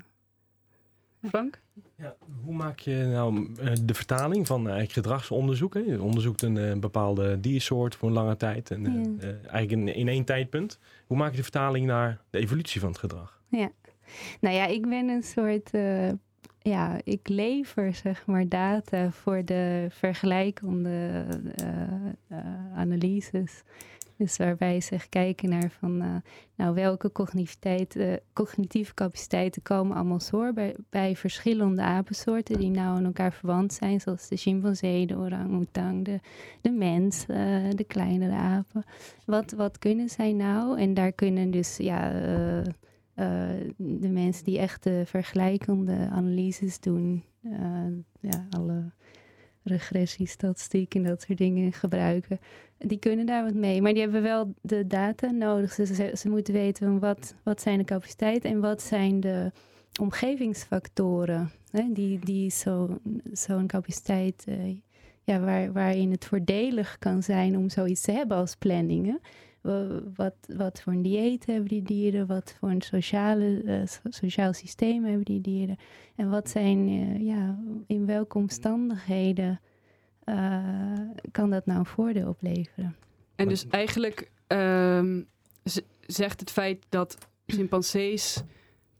[1.29, 1.61] Frank?
[1.97, 5.87] Ja, hoe maak je nou eh, de vertaling van eigenlijk gedragsonderzoeken?
[5.87, 8.71] Je onderzoekt een eh, bepaalde diersoort voor een lange tijd.
[8.71, 8.83] En,
[9.21, 9.27] Ja.
[9.29, 10.79] eigenlijk in, in één tijdpunt.
[11.07, 13.41] Hoe maak je de vertaling naar de evolutie van het gedrag?
[14.41, 16.09] Nou ja, ik ben een soort, eh,
[16.59, 21.69] ja, ik lever zeg maar data voor de vergelijkende eh,
[22.29, 23.63] eh, analyses.
[24.17, 26.23] Dus waarbij ze kijken naar van,
[26.55, 27.13] nou welke
[28.33, 34.01] cognitieve capaciteiten komen allemaal voor bij, bij verschillende apensoorten die nou aan elkaar verwant zijn,
[34.01, 36.21] zoals de chimpansee, de orang-oetang, de,
[36.61, 37.27] de mens,
[37.71, 38.85] de kleinere apen.
[39.25, 40.79] Wat, wat kunnen zij nou?
[40.81, 42.13] En daar kunnen dus, ja,
[43.77, 47.87] de mensen die echt de vergelijkende analyses doen, eh,
[48.21, 48.91] ja, alle
[49.63, 52.39] regressiestatistiek en dat soort dingen gebruiken,
[52.79, 53.83] die kunnen daar wat mee.
[53.83, 55.73] Maar die hebben wel de data nodig.
[55.73, 59.53] Ze, ze moeten weten wat, wat zijn de capaciteiten en wat zijn de
[60.01, 62.99] omgevingsfactoren hè, die, die zo-
[63.33, 64.77] zo'n capaciteit, eh,
[65.25, 69.21] ja, waar, waarin het voordelig kan zijn om zoiets te hebben als planningen.
[69.67, 72.27] Wa- Wat, wat voor een dieet hebben die dieren?
[72.27, 75.77] Wat voor een sociale, eh, so- sociaal systeem hebben die dieren?
[76.17, 79.61] En wat zijn, eh, ja, in welke omstandigheden
[80.25, 80.93] eh,
[81.31, 82.97] kan dat nou een voordeel opleveren?
[83.37, 85.23] En dus eigenlijk ehm,
[86.07, 88.43] zegt het feit dat chimpansees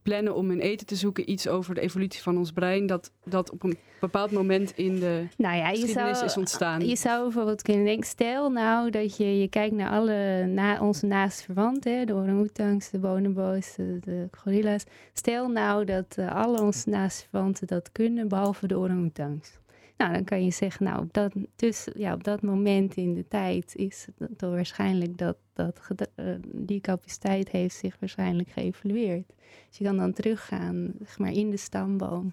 [0.07, 3.51] plannen om hun eten te zoeken iets over de evolutie van ons brein, dat dat
[3.51, 6.87] op een bepaald moment in de Nou ja, je geschiedenis zou, is ontstaan.
[6.87, 11.07] Je zou bijvoorbeeld kunnen denken, stel nou dat je, je kijkt naar alle na, onze
[11.07, 14.85] naaste verwanten, de orang-oetangs, de bonobo's, de, de gorilla's.
[15.13, 19.59] Stel nou dat eh, alle onze naaste verwanten dat kunnen, behalve de orang-oetangs.
[19.97, 23.29] Nou, dan kan je zeggen, nou, op dat, dus, ja, op dat moment in de
[23.29, 25.81] tijd is het toch waarschijnlijk dat, dat
[26.15, 29.33] eh, die capaciteit heeft zich waarschijnlijk geëvalueerd.
[29.69, 32.33] Dus je kan dan teruggaan, zeg maar, in de stamboom.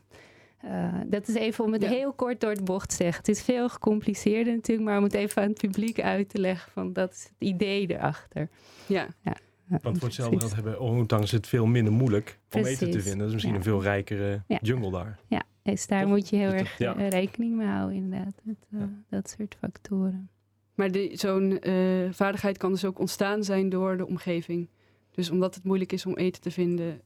[0.62, 1.89] Eh, dat is even om het Ja.
[1.89, 3.17] heel kort door de bocht te zeggen.
[3.17, 6.71] Het is veel gecompliceerder natuurlijk, maar om het even aan het publiek uit te leggen
[6.71, 8.49] van dat is het idee erachter.
[8.88, 9.08] ja.
[9.21, 10.54] Ja, Want voor hetzelfde precies.
[10.54, 13.02] geld hebben orangutangs het veel minder moeilijk om eten te Precies.
[13.02, 13.17] vinden.
[13.17, 13.60] Dat is misschien Ja.
[13.60, 14.58] een veel rijkere Ja.
[14.62, 15.19] jungle daar.
[15.28, 16.10] Ja, dus daar Toch?
[16.10, 16.95] moet je heel erg ja.
[16.95, 18.89] eh, rekening mee houden inderdaad, met eh, Ja.
[19.10, 20.30] dat soort factoren.
[20.76, 24.69] Maar die- zo'n eh, vaardigheid kan dus ook ontstaan zijn door de omgeving.
[25.12, 27.02] Dus omdat het moeilijk is om eten te vinden,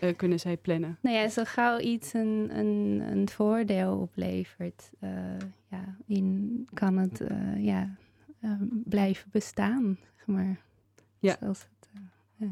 [0.00, 0.98] eh, kunnen zij plannen.
[1.00, 5.10] Nou ja, zo gauw iets een, een, een voordeel oplevert, eh,
[5.70, 7.96] ja, in, kan het eh, ja,
[8.84, 10.60] blijven bestaan, zeg maar.
[11.18, 11.36] Ja.
[11.40, 11.88] Zoals het,
[12.36, 12.46] ja.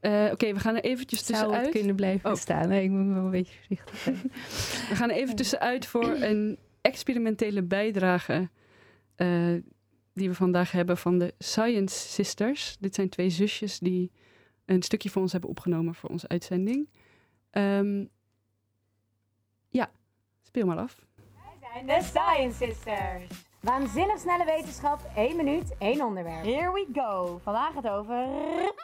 [0.00, 1.74] Eh, Oké, we gaan er eventjes Zou het tussenuit.
[1.76, 2.34] kunnen blijven Oh.
[2.34, 2.68] bestaan.
[2.68, 4.16] Nee, ik moet wel een beetje voorzichtig zijn.
[4.90, 8.48] We gaan er even tussenuit voor een experimentele bijdrage
[9.16, 9.54] eh,
[10.12, 12.76] die we vandaag hebben van de Science Sisters.
[12.80, 14.10] Dit zijn twee zusjes die
[14.64, 16.88] een stukje voor ons hebben opgenomen voor onze uitzending.
[17.50, 18.04] Ehm,
[19.68, 19.90] ja,
[20.42, 20.96] speel maar af.
[21.72, 23.44] zijn de Science Sisters.
[23.66, 26.44] Waanzinnig snelle wetenschap, 1 minuut, één onderwerp.
[26.44, 27.38] Here we go.
[27.42, 28.28] Vandaag het over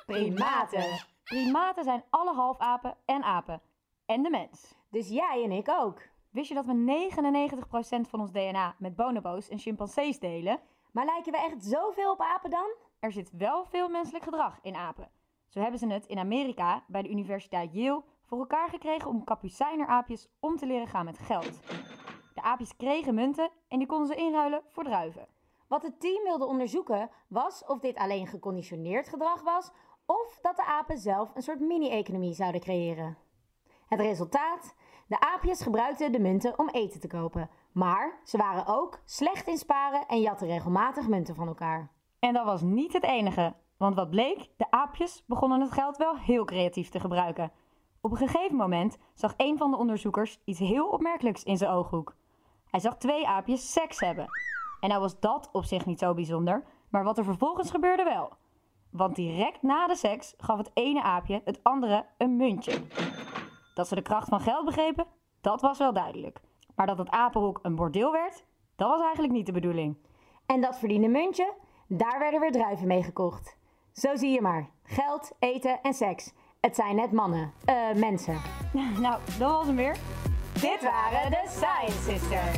[0.06, 0.84] primaten.
[1.24, 3.60] Primaten zijn alle halfapen en apen.
[4.06, 4.74] En de mens.
[4.90, 6.00] Dus jij en ik ook.
[6.30, 7.10] Wist je dat we
[8.06, 10.60] 99% van ons DNA met bonobo's en chimpansees delen?
[10.92, 12.74] Maar lijken we echt zoveel op apen dan?
[13.00, 15.10] Er zit wel veel menselijk gedrag in apen.
[15.48, 20.28] Zo hebben ze het in Amerika bij de Universiteit Yale voor elkaar gekregen om kapucijneraapjes
[20.40, 21.60] om te leren gaan met geld.
[22.42, 25.26] De aapjes kregen munten en die konden ze inruilen voor druiven.
[25.68, 29.70] Wat het team wilde onderzoeken was of dit alleen geconditioneerd gedrag was
[30.06, 33.16] of dat de apen zelf een soort mini-economie zouden creëren.
[33.86, 34.74] Het resultaat?
[35.06, 37.50] De aapjes gebruikten de munten om eten te kopen.
[37.72, 41.90] Maar ze waren ook slecht in sparen en jatten regelmatig munten van elkaar.
[42.18, 46.16] En dat was niet het enige, want wat bleek, de aapjes begonnen het geld wel
[46.16, 47.52] heel creatief te gebruiken.
[48.00, 52.14] Op een gegeven moment zag een van de onderzoekers iets heel opmerkelijks in zijn ooghoek.
[52.72, 54.26] Hij zag twee aapjes seks hebben.
[54.80, 58.32] En nou was dat op zich niet zo bijzonder, maar wat er vervolgens gebeurde wel.
[58.90, 62.82] Want direct na de seks gaf het ene aapje het andere een muntje.
[63.74, 65.06] Dat ze de kracht van geld begrepen,
[65.40, 66.40] dat was wel duidelijk.
[66.74, 68.44] Maar dat het apenhoek een bordeel werd,
[68.76, 69.96] dat was eigenlijk niet de bedoeling.
[70.46, 71.54] En dat verdiende muntje,
[71.86, 73.56] daar werden weer druiven mee gekocht.
[73.92, 74.70] Zo zie je maar.
[74.82, 76.32] Geld, eten en seks.
[76.60, 77.52] Het zijn net mannen.
[77.64, 78.40] Eh, mensen.
[79.00, 79.96] Nou, dat was hem weer.
[80.62, 82.56] Dit waren de Science Sisters.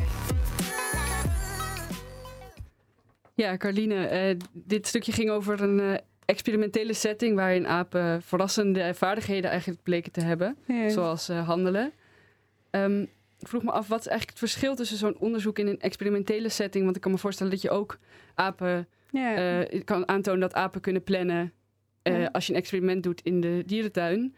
[3.34, 9.50] Ja, Carline, eh, dit stukje ging over een eh, experimentele setting waarin apen verrassende vaardigheden
[9.50, 10.88] eigenlijk bleken te hebben, Ja.
[10.88, 11.92] zoals eh, handelen.
[12.70, 13.00] Ehm,
[13.38, 16.48] ik vroeg me af, wat is eigenlijk het verschil tussen zo'n onderzoek in een experimentele
[16.48, 16.84] setting?
[16.84, 17.98] Want ik kan me voorstellen dat je ook
[18.34, 19.34] apen Ja.
[19.66, 21.52] eh, kan aantonen dat apen kunnen plannen
[22.02, 22.28] eh, Ja.
[22.32, 24.34] als je een experiment doet in de dierentuin.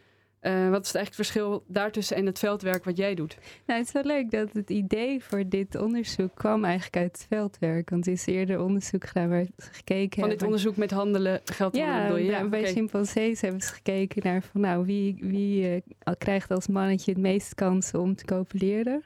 [0.47, 3.39] Eh, wat is het eigenlijk verschil daartussen en het veldwerk wat jij doet?
[3.67, 7.27] Nou, het is wel leuk dat het idee voor dit onderzoek kwam eigenlijk uit het
[7.29, 7.91] veldwerk.
[7.91, 11.73] Want er is eerder onderzoek gedaan waar ze gekeken Van dit onderzoek met handelen, geld
[11.79, 12.31] handelen Ja, bedoel je?
[12.31, 17.13] daar- bij chimpansees hebben ze gekeken naar van nou, wie, wie eh, krijgt als mannetje
[17.13, 19.03] het meest kansen om te copuleren.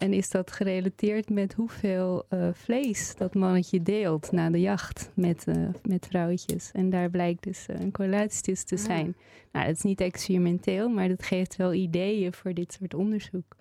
[0.00, 5.44] En is dat gerelateerd met hoeveel eh, vlees dat mannetje deelt na de jacht met,
[5.46, 6.70] eh, met vrouwtjes.
[6.72, 8.80] En daar blijkt dus eh, een correlatie tussen te Ah.
[8.80, 9.16] zijn.
[9.52, 13.56] Nou, dat is niet experimenteel, maar dat geeft wel ideeën voor dit soort onderzoek.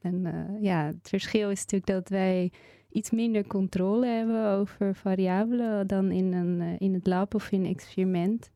[0.00, 0.26] En
[0.60, 2.52] ja, het verschil is natuurlijk dat wij
[2.90, 7.70] iets minder controle hebben over variabelen dan in, een, in het lab of in een
[7.70, 8.50] experiment.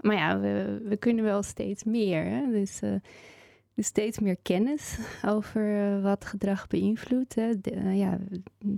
[0.00, 2.24] Maar ja, we, we kunnen wel steeds meer.
[2.24, 2.50] Hè?
[2.50, 2.80] Dus,
[3.74, 4.98] dus steeds meer kennis
[5.34, 7.36] over eh, wat gedrag beïnvloedt.
[7.36, 8.18] Eh, ja,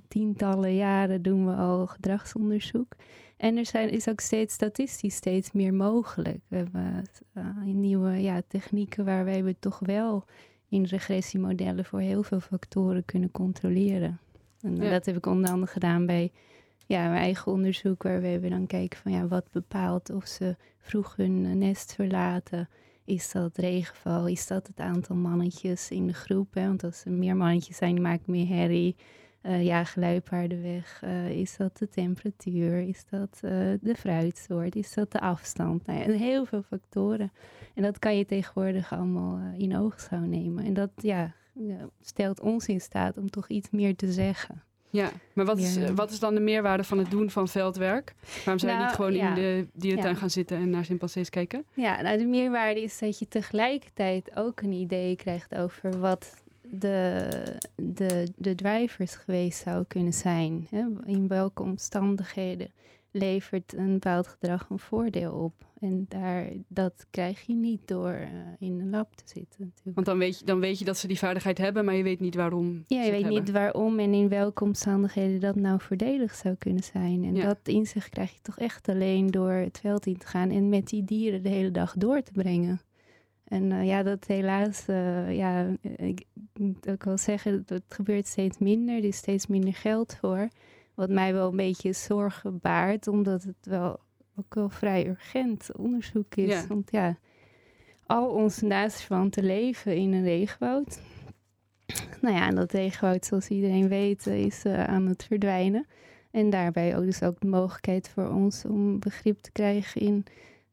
[0.09, 2.95] tientallen jaren doen we al gedragsonderzoek.
[3.37, 6.39] En er zijn, is ook steeds statistisch steeds meer mogelijk.
[6.49, 10.25] We hebben eh, nieuwe ja, technieken waarbij we toch wel
[10.69, 14.19] in regressiemodellen voor heel veel factoren kunnen controleren.
[14.61, 14.91] En Ja.
[14.91, 16.33] dat heb ik onder andere gedaan bij
[16.87, 21.17] ja, mijn eigen onderzoek, waar we dan kijken van ja, wat bepaalt of ze vroeg
[21.17, 22.69] hun nest verlaten.
[23.07, 24.29] Is dat regenval?
[24.29, 26.55] Is dat het aantal mannetjes in de groep?
[26.55, 26.66] Hè?
[26.66, 28.97] Want als er meer mannetjes zijn, maken meer herrie.
[29.40, 31.03] Eh jagen luipaarden weg?
[31.03, 32.81] Eh, is dat de temperatuur?
[32.81, 34.77] Is dat eh, de fruitsoort?
[34.77, 35.87] Is dat de afstand?
[35.87, 37.33] Nou ja, heel veel factoren.
[37.75, 40.64] En dat kan je tegenwoordig allemaal in oogschouw nemen.
[40.64, 44.62] En dat ja, ja, stelt ons in staat om toch iets meer te zeggen.
[44.90, 45.83] Ja, maar wat is, Ja.
[45.83, 48.14] eh, wat is dan de meerwaarde van het doen van veldwerk?
[48.44, 49.29] Waarom zou je Nou, niet gewoon ja.
[49.29, 50.18] in de dierentuin Ja.
[50.20, 51.64] gaan zitten en naar chimpansees kijken?
[51.75, 57.29] Ja, nou de meerwaarde is dat je tegelijkertijd ook een idee krijgt over wat de,
[57.77, 60.66] de, de drivers geweest zou kunnen zijn.
[60.70, 60.85] Hè?
[61.05, 62.70] In welke omstandigheden
[63.19, 65.53] levert een bepaald gedrag een voordeel op?
[65.81, 69.95] En daar, dat krijg je niet door eh, in een lab te zitten natuurlijk.
[69.95, 72.21] Want dan weet, je, dan weet je dat ze die vaardigheid hebben, maar je weet
[72.21, 72.83] niet waarom.
[72.87, 73.41] Ja, je weet hebben.
[73.43, 77.25] niet waarom en in welke omstandigheden dat nou voordelig zou kunnen zijn.
[77.25, 77.47] En Ja.
[77.47, 80.89] dat inzicht krijg je toch echt alleen door het veld in te gaan en met
[80.89, 82.81] die dieren de hele dag door te brengen.
[83.45, 86.25] En eh, ja, dat helaas, eh, ja, ik
[86.59, 88.97] moet ook wel zeggen, dat het gebeurt steeds minder.
[88.97, 90.49] Er is steeds minder geld voor.
[90.97, 94.01] Wat mij wel een beetje zorgen baart, omdat het wel
[94.37, 96.53] ook wel vrij urgent onderzoek is.
[96.53, 96.67] Ja.
[96.67, 97.19] Want ja,
[98.07, 101.01] al onze naastverwanten leven in een regenwoud.
[102.21, 105.87] Nou ja, en dat regenwoud, zoals iedereen weet, is eh, aan het verdwijnen.
[106.31, 110.25] En daarbij ook dus ook de mogelijkheid voor ons om begrip te krijgen in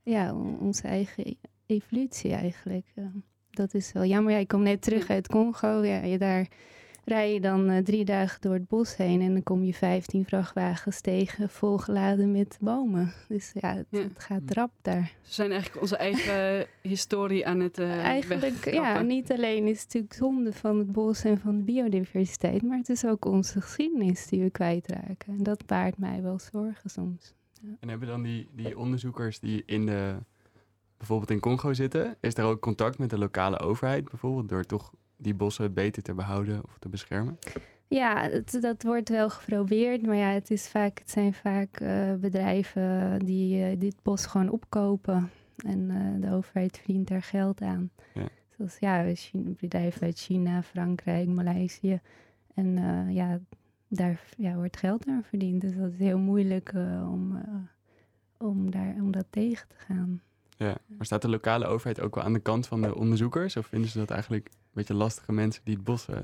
[0.01, 2.85] ja, on- onze eigen e- evolutie eigenlijk.
[2.95, 3.03] Eh,
[3.49, 4.31] dat is wel jammer.
[4.31, 5.83] Ja, ik kom net terug uit Congo.
[5.83, 6.47] Ja, je daar
[7.05, 10.25] rij je dan eh, drie dagen door het bos heen en dan kom je 15
[10.25, 13.13] vrachtwagens tegen volgeladen met bomen.
[13.27, 13.99] Dus ja, het, Ja.
[13.99, 15.11] het gaat rap daar.
[15.21, 19.85] Ze zijn eigenlijk onze eigen historie aan het uh, Eigenlijk, ja, niet alleen is het
[19.85, 24.27] natuurlijk zonde van het bos en van de biodiversiteit, maar het is ook onze geschiedenis
[24.27, 25.37] die we kwijtraken.
[25.37, 27.33] En dat baart mij wel zorgen soms.
[27.79, 30.15] En hebben dan die, die onderzoekers die in de,
[30.97, 34.93] bijvoorbeeld in Congo zitten, is er ook contact met de lokale overheid bijvoorbeeld, door toch
[35.23, 37.37] die bossen beter te behouden of te beschermen?
[37.93, 42.13] Ja, het, dat wordt wel geprobeerd, maar ja, het, is vaak, het zijn vaak eh,
[42.13, 45.29] bedrijven die eh, dit bos gewoon opkopen.
[45.65, 47.89] En eh, de overheid verdient daar geld aan.
[48.13, 48.27] Ja.
[48.57, 51.99] Zoals ja, China, bedrijven uit China, Frankrijk, Maleisië.
[52.53, 52.77] En
[53.13, 53.39] ja,
[53.87, 55.61] daar ja, wordt geld aan verdiend.
[55.61, 56.71] Dus dat is heel moeilijk
[57.03, 57.43] om,
[58.37, 60.21] om, daar, om dat tegen te gaan.
[60.57, 60.77] Ja.
[60.87, 63.57] Maar staat de lokale overheid ook wel aan de kant van de onderzoekers?
[63.57, 66.17] Of vinden ze dat eigenlijk beetje lastige mensen die het bos eh,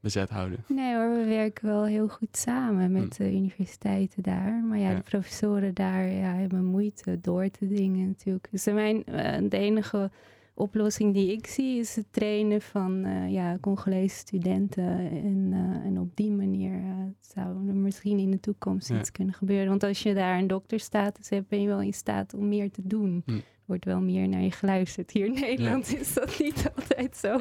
[0.00, 0.64] bezet houden?
[0.68, 4.62] Nee hoor, we werken wel heel goed samen met de universiteiten daar.
[4.64, 4.96] Maar ja, Ja.
[4.96, 8.48] de professoren daar ja, hebben moeite door te dingen natuurlijk.
[8.50, 10.10] Dus mijn, eh, de enige
[10.54, 14.98] oplossing die ik zie is het trainen van eh, ja, Congolese studenten.
[15.10, 15.50] En,
[15.84, 16.80] en op die manier
[17.20, 18.98] zou er misschien in de toekomst Ja.
[18.98, 19.68] iets kunnen gebeuren.
[19.68, 22.82] Want als je daar een dokterstatus hebt, ben je wel in staat om meer te
[22.84, 23.22] doen.
[23.26, 23.38] Hm.
[23.68, 25.10] Wordt wel meer naar je geluisterd.
[25.10, 27.28] Hier in Nederland is dat niet altijd zo.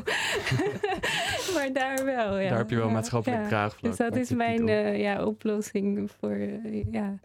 [1.56, 2.50] maar daar wel, ja.
[2.50, 3.48] Daar heb je wel Ja, maatschappelijk ja.
[3.48, 3.84] draagvlak.
[3.92, 7.20] Dus dat is mijn eh, ja, oplossing voor, eh, ja,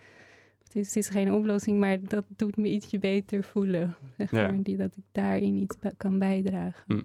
[0.72, 3.94] Dus het is geen oplossing, maar dat doet me ietsje beter voelen.
[4.16, 4.42] Zeg Ja.
[4.42, 6.84] maar, die, dat ik daarin iets kan bijdragen.
[6.86, 7.00] Hm.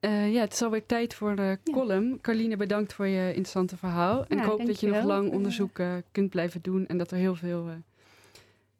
[0.00, 1.72] Eh, ja, het is alweer tijd voor de Ja.
[1.72, 2.20] column.
[2.20, 4.26] Carline, bedankt voor je interessante verhaal.
[4.26, 5.80] En Ja, ik hoop dat je nog lang onderzoek
[6.12, 6.86] kunt blijven doen.
[6.86, 7.68] En dat er heel veel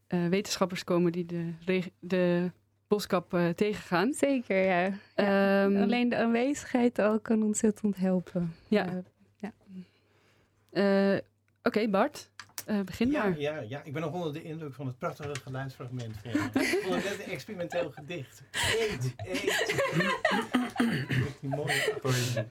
[0.09, 2.51] wetenschappers komen die de, de
[2.88, 4.12] boskap eh, tegengaan.
[4.12, 4.81] Zeker, ja.
[4.81, 8.55] Ja, Ehm, Alleen de aanwezigheid al kan ontzettend helpen.
[8.68, 9.03] Ja.
[10.71, 11.21] Eh, eh,
[11.62, 12.31] Oké, Bart,
[12.66, 13.38] eh, begin Ja, maar.
[13.40, 16.16] ja, ja, ik ben nog onder de indruk van het prachtige geluidsfragment.
[16.23, 16.31] Van,
[16.62, 18.42] ik vond het net een experimenteel gedicht.
[18.79, 19.83] Eet, eet.
[21.40, 22.42] Die mooie poëzie.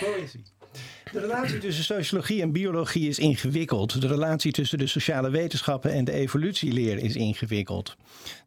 [0.00, 0.42] Poëzie.
[1.12, 4.00] De relatie tussen sociologie en biologie is ingewikkeld.
[4.00, 7.96] De relatie tussen de sociale wetenschappen en de evolutieleer is ingewikkeld.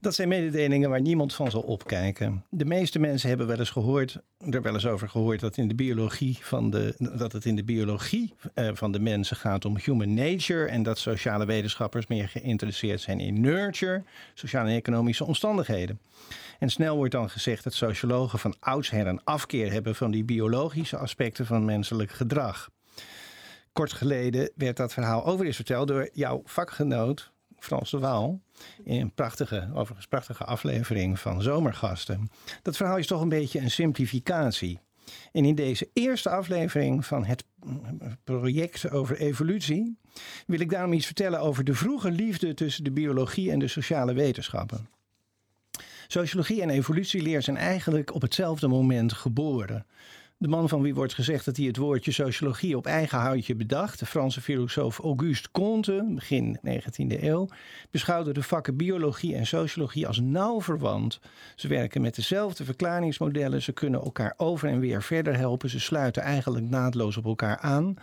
[0.01, 2.43] Dat zijn mededelingen waar niemand van zal opkijken.
[2.49, 4.17] De meeste mensen hebben wel eens gehoord,
[4.49, 7.63] er wel eens over gehoord dat, in de biologie van de, dat het in de
[7.63, 13.01] biologie eh, van de mensen gaat om human nature en dat sociale wetenschappers meer geïnteresseerd
[13.01, 15.99] zijn in nurture, sociale en economische omstandigheden.
[16.59, 20.97] En snel wordt dan gezegd dat sociologen van oudsher een afkeer hebben van die biologische
[20.97, 22.69] aspecten van menselijk gedrag.
[23.73, 27.31] Kort geleden werd dat verhaal weer eens verteld door jouw vakgenoot
[27.63, 28.41] Frans de Waal.
[28.83, 32.29] In een prachtige, overigens prachtige aflevering van Zomergasten.
[32.61, 34.79] Dat verhaal is toch een beetje een simplificatie.
[35.31, 37.43] En in deze eerste aflevering van het
[38.23, 39.97] project over evolutie
[40.47, 44.13] wil ik daarom iets vertellen over de vroege liefde tussen de biologie en de sociale
[44.13, 44.87] wetenschappen.
[46.07, 49.85] Sociologie en evolutieleer zijn eigenlijk op hetzelfde moment geboren.
[50.43, 53.99] De man van wie wordt gezegd dat hij het woordje sociologie op eigen houtje bedacht,
[53.99, 57.47] de Franse filosoof Auguste Comte, begin 19e eeuw,
[57.91, 61.19] beschouwde de vakken biologie en sociologie als nauw verwant.
[61.55, 66.23] Ze werken met dezelfde verklaringsmodellen, ze kunnen elkaar over en weer verder helpen, ze sluiten
[66.23, 67.95] eigenlijk naadloos op elkaar aan.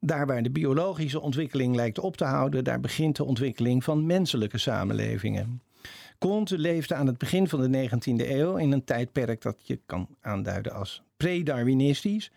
[0.00, 4.58] Daar waar de biologische ontwikkeling lijkt op te houden, daar begint de ontwikkeling van menselijke
[4.58, 5.60] samenlevingen.
[6.22, 10.08] Comte leefde aan het begin van de 19e eeuw in een tijdperk dat je kan
[10.20, 12.30] aanduiden als pre-Darwinistisch.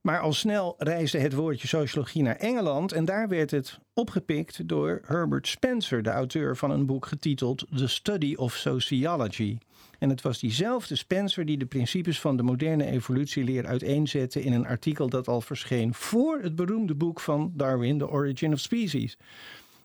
[0.00, 5.00] Maar al snel reisde het woordje sociologie naar Engeland en daar werd het opgepikt door
[5.06, 9.58] Herbert Spencer, de auteur van een boek getiteld The Study of Sociology.
[9.98, 14.66] En het was diezelfde Spencer die de principes van de moderne evolutieleer uiteenzette in een
[14.66, 19.16] artikel dat al verscheen voor het beroemde boek van Darwin, The Origin of Species.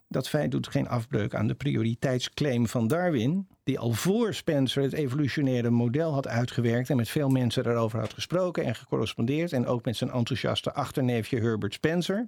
[0.09, 4.93] Dat feit doet geen afbreuk aan de prioriteitsclaim van Darwin, die al voor Spencer het
[4.93, 9.85] evolutionaire model had uitgewerkt en met veel mensen daarover had gesproken en gecorrespondeerd en ook
[9.85, 12.27] met zijn enthousiaste achterneefje Herbert Spencer.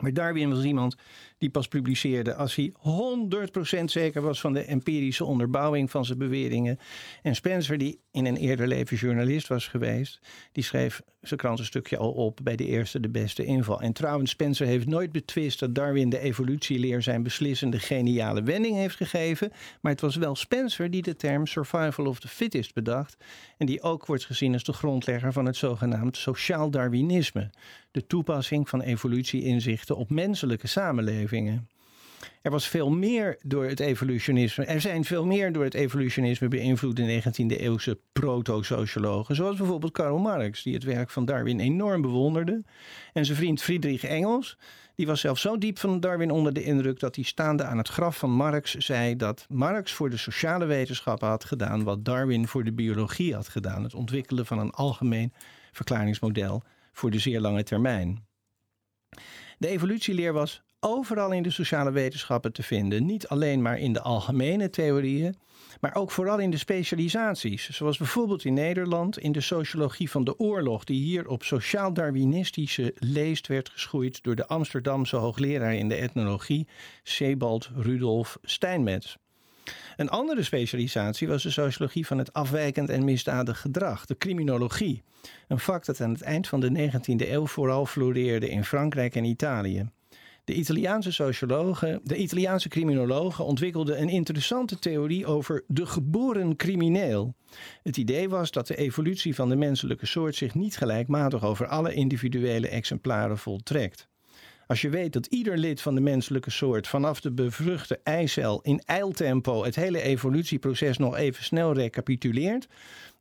[0.00, 0.96] Maar Darwin was iemand
[1.44, 2.72] die pas publiceerde als hij
[3.80, 6.78] 100% zeker was van de empirische onderbouwing van zijn beweringen.
[7.22, 10.20] En Spencer, die in een eerder leven journalist was geweest,
[10.52, 13.80] die schreef zijn krantenstukje al op bij de eerste de beste inval.
[13.80, 18.96] En trouwens, Spencer heeft nooit betwist dat Darwin de evolutieleer zijn beslissende geniale wending heeft
[18.96, 19.52] gegeven.
[19.80, 23.16] Maar het was wel Spencer die de term survival of the fittest bedacht.
[23.56, 27.50] En die ook wordt gezien als de grondlegger van het zogenaamd sociaal Darwinisme.
[27.90, 30.66] De toepassing van evolutieinzichten op menselijke
[32.42, 34.64] Er was veel meer door het evolutionisme.
[34.64, 39.34] Er zijn veel meer door het evolutionisme beïnvloede 19e eeuwse proto-sociologen.
[39.34, 42.62] Zoals bijvoorbeeld Karl Marx, die het werk van Darwin enorm bewonderde.
[43.12, 44.58] En zijn vriend Friedrich Engels,
[44.94, 47.88] die was zelfs zo diep van Darwin onder de indruk dat hij staande aan het
[47.88, 52.64] graf van Marx zei dat Marx voor de sociale wetenschappen had gedaan wat Darwin voor
[52.64, 55.32] de biologie had gedaan: het ontwikkelen van een algemeen
[55.72, 58.26] verklaringsmodel voor de zeer lange termijn.
[59.58, 63.06] De evolutieleer was overal in de sociale wetenschappen te vinden.
[63.06, 65.34] Niet alleen maar in de algemene theorieën,
[65.80, 67.70] maar ook vooral in de specialisaties.
[67.70, 73.46] Zoals bijvoorbeeld in Nederland in de sociologie van de oorlog, die hier op sociaal-darwinistische leest
[73.46, 76.68] werd geschoeid door de Amsterdamse hoogleraar in de etnologie,
[77.02, 79.16] Sebald Rudolf Steinmetz.
[79.96, 85.02] Een andere specialisatie was de sociologie van het afwijkend en misdadig gedrag, de criminologie.
[85.48, 89.24] Een vak dat aan het eind van de 19e eeuw vooral floreerde in Frankrijk en
[89.24, 89.88] Italië.
[90.44, 97.34] De Italiaanse sociologen, de Italiaanse criminologen ontwikkelden een interessante theorie over de geboren crimineel.
[97.82, 101.94] Het idee was dat de evolutie van de menselijke soort zich niet gelijkmatig over alle
[101.94, 104.08] individuele exemplaren voltrekt.
[104.66, 108.82] Als je weet dat ieder lid van de menselijke soort vanaf de bevruchte eicel in
[108.84, 112.68] eiltempo het hele evolutieproces nog even snel recapituleert,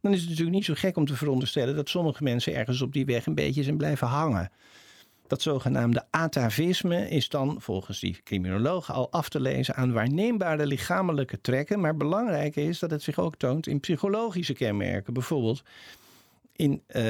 [0.02, 2.94] dan is het natuurlijk niet zo gek om te veronderstellen dat sommige mensen ergens op
[2.94, 4.52] die weg een beetje zijn blijven hangen.
[5.28, 11.42] Dat zogenaamde atavisme is dan volgens die criminologen al af te lezen aan waarneembare lichamelijke
[11.42, 15.14] trekken, maar belangrijk is dat het zich ook toont in psychologische kenmerken.
[15.14, 15.64] Bijvoorbeeld
[16.56, 17.04] in uh,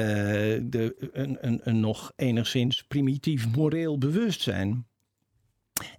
[0.62, 4.86] de, een, een, een nog enigszins primitief moreel bewustzijn.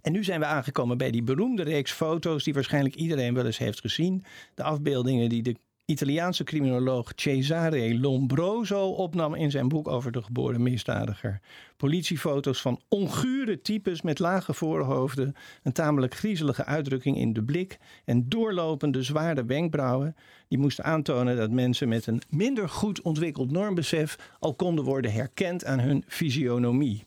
[0.02, 3.58] En nu zijn we aangekomen bij die beroemde reeks foto's die waarschijnlijk iedereen wel eens
[3.58, 4.24] heeft gezien.
[4.54, 5.56] De afbeeldingen die de
[5.86, 11.40] Italiaanse criminoloog Cesare Lombroso opnam in zijn boek over de geboren misdadiger.
[11.76, 18.28] Politiefoto's van ongure types met lage voorhoofden, een tamelijk griezelige uitdrukking in de blik en
[18.28, 20.16] doorlopende zware wenkbrauwen.
[20.48, 25.64] Die moesten aantonen dat mensen met een minder goed ontwikkeld normbesef al konden worden herkend
[25.64, 27.06] aan hun fysionomie.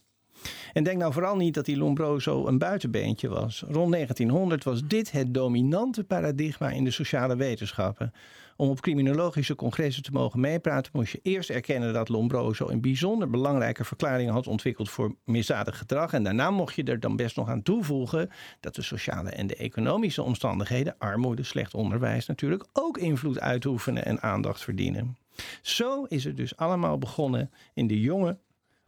[0.73, 3.63] En denk nou vooral niet dat die Lombroso een buitenbeentje was.
[3.67, 8.13] Rond 1900 was dit het dominante paradigma in de sociale wetenschappen.
[8.59, 13.29] Om op criminologische congressen te mogen meepraten, moest je eerst erkennen dat Lombroso een bijzonder
[13.29, 16.13] belangrijke verklaring had ontwikkeld voor misdadig gedrag.
[16.13, 18.29] En daarna mocht je er dan best nog aan toevoegen
[18.59, 24.21] dat de sociale en de economische omstandigheden, armoede, slecht onderwijs natuurlijk, ook invloed uitoefenen en
[24.21, 25.17] aandacht verdienen.
[25.61, 28.37] Zo is het dus allemaal begonnen in de jonge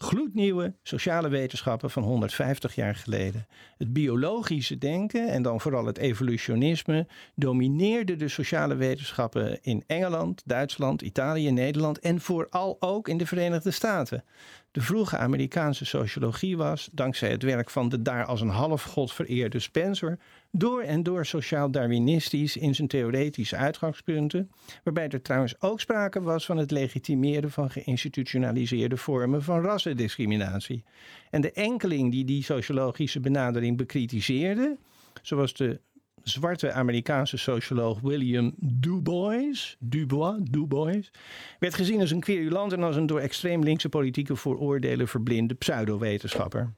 [0.02, 3.48] gloednieuwe sociale wetenschappen van 150 jaar geleden.
[3.78, 11.02] Het biologische denken en dan vooral het evolutionisme domineerde de sociale wetenschappen in Engeland, Duitsland,
[11.02, 14.24] Italië, Nederland en vooral ook in de Verenigde Staten.
[14.72, 19.60] De vroege Amerikaanse sociologie was, dankzij het werk van de daar als een halfgod vereerde
[19.60, 20.20] Spencer,
[20.52, 24.52] door en door sociaal-darwinistisch in zijn theoretische uitgangspunten,
[24.84, 30.84] waarbij er trouwens ook sprake was van het legitimeren van geïnstitutionaliseerde vormen van rassendiscriminatie.
[31.30, 34.78] En de enkeling die die sociologische benadering bekritiseerde,
[35.22, 35.80] zoals de
[36.24, 41.12] zwarte Amerikaanse socioloog William Dubois, Dubois, Dubois,
[41.60, 46.74] werd gezien als een querulant en als een door extreem linkse politieke vooroordelen verblinde pseudowetenschapper.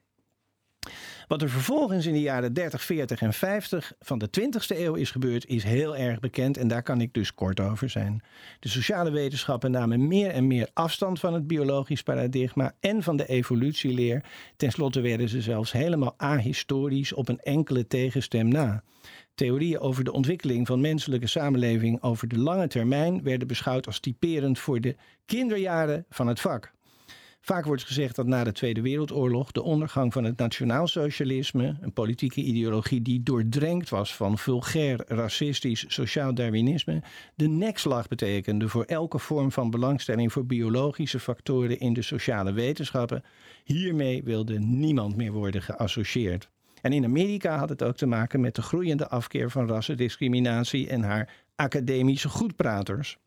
[1.27, 5.11] Wat er vervolgens in de jaren 30, 40 en 50 van de 20e eeuw is
[5.11, 8.21] gebeurd, is heel erg bekend en daar kan ik dus kort over zijn.
[8.59, 13.27] De sociale wetenschappen namen meer en meer afstand van het biologisch paradigma en van de
[13.27, 14.23] evolutieleer.
[14.57, 18.83] Ten slotte werden ze zelfs helemaal ahistorisch op een enkele tegenstem na.
[19.35, 24.59] Theorieën over de ontwikkeling van menselijke samenleving over de lange termijn werden beschouwd als typerend
[24.59, 26.73] voor de kinderjaren van het vak.
[27.45, 32.41] Vaak wordt gezegd dat na de Tweede Wereldoorlog de ondergang van het nationaalsocialisme, een politieke
[32.41, 37.01] ideologie die doordrenkt was van vulgair, racistisch, sociaal darwinisme,
[37.35, 43.23] de nekslag betekende voor elke vorm van belangstelling voor biologische factoren in de sociale wetenschappen.
[43.63, 46.49] Hiermee wilde niemand meer worden geassocieerd.
[46.83, 51.03] En in Amerika had het ook te maken met de groeiende afkeer van rassendiscriminatie en
[51.03, 53.17] haar academische goedpraters.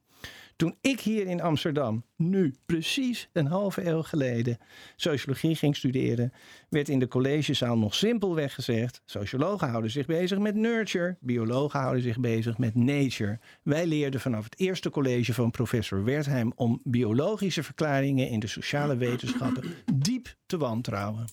[0.56, 4.58] Toen ik hier in Amsterdam, nu precies een halve eeuw geleden,
[4.96, 6.32] sociologie ging studeren,
[6.68, 12.02] werd in de collegezaal nog simpelweg gezegd: sociologen houden zich bezig met nurture, biologen houden
[12.02, 13.38] zich bezig met nature.
[13.62, 18.96] Wij leerden vanaf het eerste college van professor Wertheim om biologische verklaringen in de sociale
[18.96, 21.26] wetenschappen diep te wantrouwen.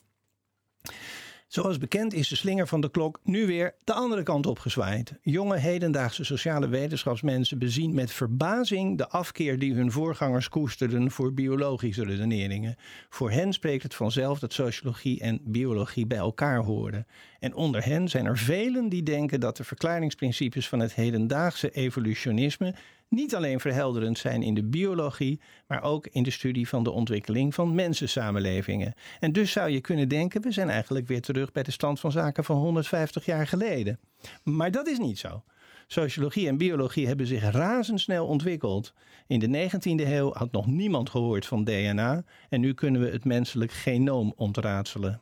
[1.54, 5.14] Zoals bekend is de slinger van de klok nu weer de andere kant op gezwaaid.
[5.22, 12.06] Jonge hedendaagse sociale wetenschapsmensen bezien met verbazing de afkeer die hun voorgangers koesterden voor biologische
[12.06, 12.76] redeneringen.
[13.10, 17.08] Voor hen spreekt het vanzelf dat sociologie en biologie bij elkaar horen.
[17.40, 22.76] En onder hen zijn er velen die denken dat de verklaringsprincipes van het hedendaagse evolutionisme
[23.14, 27.54] niet alleen verhelderend zijn in de biologie, maar ook in de studie van de ontwikkeling
[27.54, 28.94] van mensensamenlevingen.
[29.20, 32.12] En dus zou je kunnen denken, we zijn eigenlijk weer terug bij de stand van
[32.12, 34.00] zaken van 150 jaar geleden.
[34.44, 35.44] Maar dat is niet zo.
[35.88, 38.94] Sociologie en biologie hebben zich razendsnel ontwikkeld.
[39.28, 43.26] In de 19e eeuw had nog niemand gehoord van DNA en nu kunnen we het
[43.26, 45.22] menselijk genoom ontraadselen.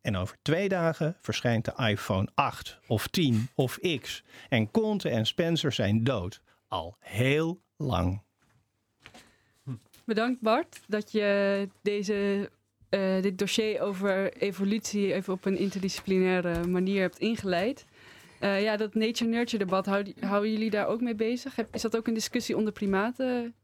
[0.00, 4.24] En over twee dagen verschijnt de iPhone 8 of 10 of X.
[4.48, 8.22] En Conte en Spencer zijn dood al heel lang.
[10.04, 12.50] Bedankt Bart dat je deze,
[12.90, 17.86] uh, dit dossier over evolutie even op een interdisciplinaire manier hebt ingeleid.
[18.40, 19.86] Uh, ja, dat nature-nurture debat,
[20.20, 21.56] houden jullie daar ook mee bezig?
[21.70, 23.54] Is dat ook een discussie onder primaten?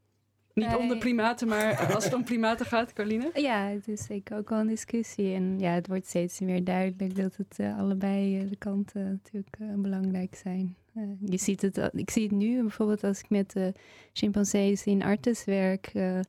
[0.55, 0.79] Niet nee.
[0.79, 3.31] onder primaten, maar als het om primaten gaat, Carline?
[3.49, 5.35] Ja, het is zeker ook wel een discussie.
[5.35, 10.35] En ja, het wordt steeds meer duidelijk dat het uh, allebei de kanten natuurlijk belangrijk
[10.35, 10.77] zijn.
[10.97, 13.67] Uh, je ziet het, ik zie het nu bijvoorbeeld als ik met uh,
[14.13, 15.91] chimpansees in artes werk.
[15.95, 16.21] Uh,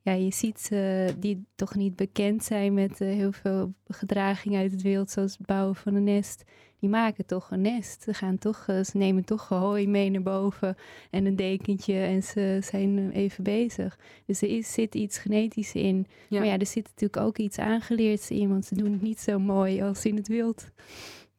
[0.00, 0.70] ja, je ziet
[1.18, 5.76] die toch niet bekend zijn met heel veel gedragingen uit het wild, zoals het bouwen
[5.76, 6.44] van een nest.
[6.80, 8.02] Die maken toch een nest.
[8.02, 10.76] Ze, gaan toch, ze nemen toch hooi mee naar boven
[11.10, 13.98] en een dekentje en ze zijn even bezig.
[14.26, 16.06] Dus er is, zit iets genetisch in.
[16.28, 16.38] Ja.
[16.38, 19.38] Maar ja, er zit natuurlijk ook iets aangeleerd in, want ze doen het niet zo
[19.38, 20.64] mooi als in het wild.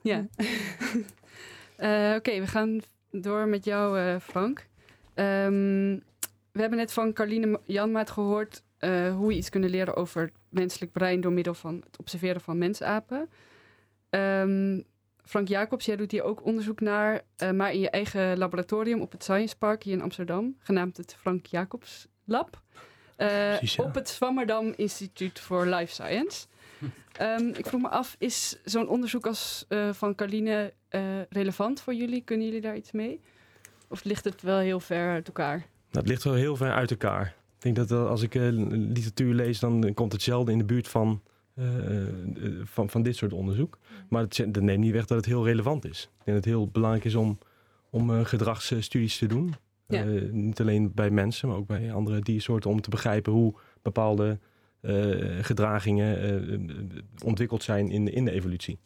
[0.02, 0.28] Ja.
[1.80, 4.68] Uh, Oké, we gaan door met jou, uh, Frank.
[5.16, 6.04] Um,
[6.52, 10.34] we hebben net van Carline Janmaat gehoord uh, hoe we iets kunnen leren over het
[10.50, 13.30] menselijk brein door middel van het observeren van mensapen.
[14.10, 14.82] Ehm,
[15.24, 19.12] Frank Jacobs, jij doet hier ook onderzoek naar, eh, maar in je eigen laboratorium op
[19.12, 22.62] het Science Park hier in Amsterdam, genaamd het Frank Jacobs Lab.
[23.16, 23.84] Eh, Precies, ja.
[23.84, 26.48] Op het Swammerdam Instituut voor Life Science.
[27.18, 31.94] Ehm, ik vroeg me af, is zo'n onderzoek als eh, van Carline eh, relevant voor
[31.94, 32.22] jullie?
[32.22, 33.22] Kunnen jullie daar iets mee?
[33.88, 35.66] Of ligt het wel heel ver uit elkaar?
[35.92, 37.36] Het ligt wel heel ver uit elkaar.
[37.56, 40.88] Ik denk dat eh, als ik literatuur lees, dan komt het zelden in de buurt
[40.88, 41.22] van,
[42.64, 43.78] van, van dit soort onderzoek.
[44.10, 46.02] Maar het, dat neemt niet weg dat het heel relevant is.
[46.02, 47.38] Ik denk dat het heel belangrijk is om,
[47.90, 49.56] om gedragsstudies te doen.
[49.88, 50.04] Ja.
[50.32, 52.70] Niet alleen bij mensen, maar ook bij andere diersoorten.
[52.70, 54.40] Om te begrijpen hoe bepaalde
[55.42, 56.60] gedragingen eh, eh,
[57.24, 58.80] ontwikkeld zijn in, in de evolutie.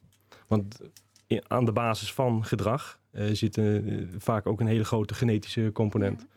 [0.48, 0.80] Want
[1.28, 3.84] in- aan de basis van gedrag eh, zit eh,
[4.18, 6.28] vaak ook een hele grote genetische component.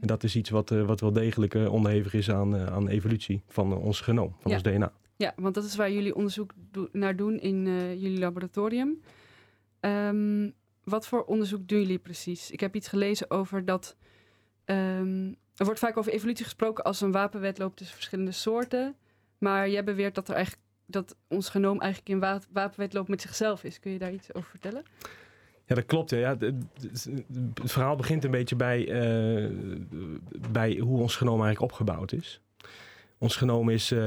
[0.00, 2.88] En dat is iets wat, eh, wat wel degelijk eh, onderhevig is aan, eh, aan
[2.88, 4.56] evolutie van eh, ons genoom, van Ja.
[4.56, 4.92] ons DNA.
[5.16, 9.00] Ja, want dat is waar jullie onderzoek do- naar doen in eh, jullie laboratorium.
[9.80, 10.50] Ehm,
[10.84, 12.50] wat voor onderzoek doen jullie precies?
[12.50, 13.96] Ik heb iets gelezen over dat.
[14.64, 18.96] ehm, er wordt vaak over evolutie gesproken als een wapenwedloop tussen verschillende soorten.
[19.42, 23.64] Maar jij beweert dat, er eigenlijk, dat ons genoom eigenlijk in wa- wapenwedloop met zichzelf
[23.64, 23.80] is.
[23.80, 24.82] Kun je daar iets over vertellen?
[25.66, 26.10] Ja, dat klopt.
[26.10, 26.36] Ja.
[26.38, 26.54] Het,
[27.54, 29.50] verhaal begint een beetje bij, eh,
[30.50, 32.40] bij hoe ons genoom eigenlijk opgebouwd is.
[33.18, 34.00] Ons genoom is, eh,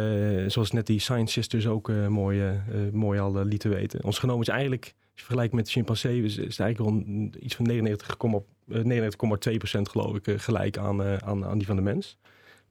[0.47, 2.61] zoals net die Science Sisters ook eh, mooi,
[2.91, 4.03] mooi al lieten weten.
[4.03, 7.55] Ons genoom is eigenlijk, als je vergelijkt met de chimpansee, is, het eigenlijk rond iets
[7.55, 12.17] van 99,2 eh, 99,2% geloof ik gelijk aan, aan, aan die van de mens.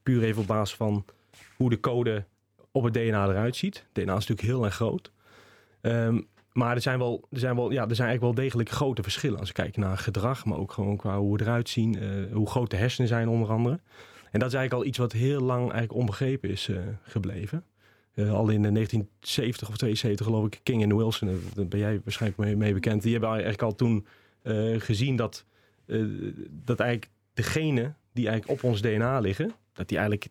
[0.03, 1.05] Puur even op basis van
[1.57, 2.25] hoe de code
[2.75, 3.87] op het DNA eruit ziet.
[3.93, 5.13] DNA is natuurlijk heel erg groot.
[5.81, 6.21] Ehm,
[6.53, 9.39] maar er zijn, wel, er, zijn wel, ja, er zijn eigenlijk wel degelijk grote verschillen
[9.39, 12.51] als je kijkt naar gedrag, maar ook gewoon qua hoe we eruit zien, eh, hoe
[12.51, 13.81] groot de hersenen zijn onder andere.
[14.31, 17.65] En dat is eigenlijk al iets wat heel lang eigenlijk onbegrepen is eh, gebleven.
[18.15, 22.01] Eh, al in de 1970 of 72 geloof ik, King en Wilson, daar ben jij
[22.05, 23.03] waarschijnlijk mee, mee bekend.
[23.03, 24.07] Die hebben eigenlijk al toen
[24.79, 25.45] gezien dat,
[26.51, 30.29] dat eigenlijk de genen die eigenlijk op ons DNA liggen, dat die eigenlijk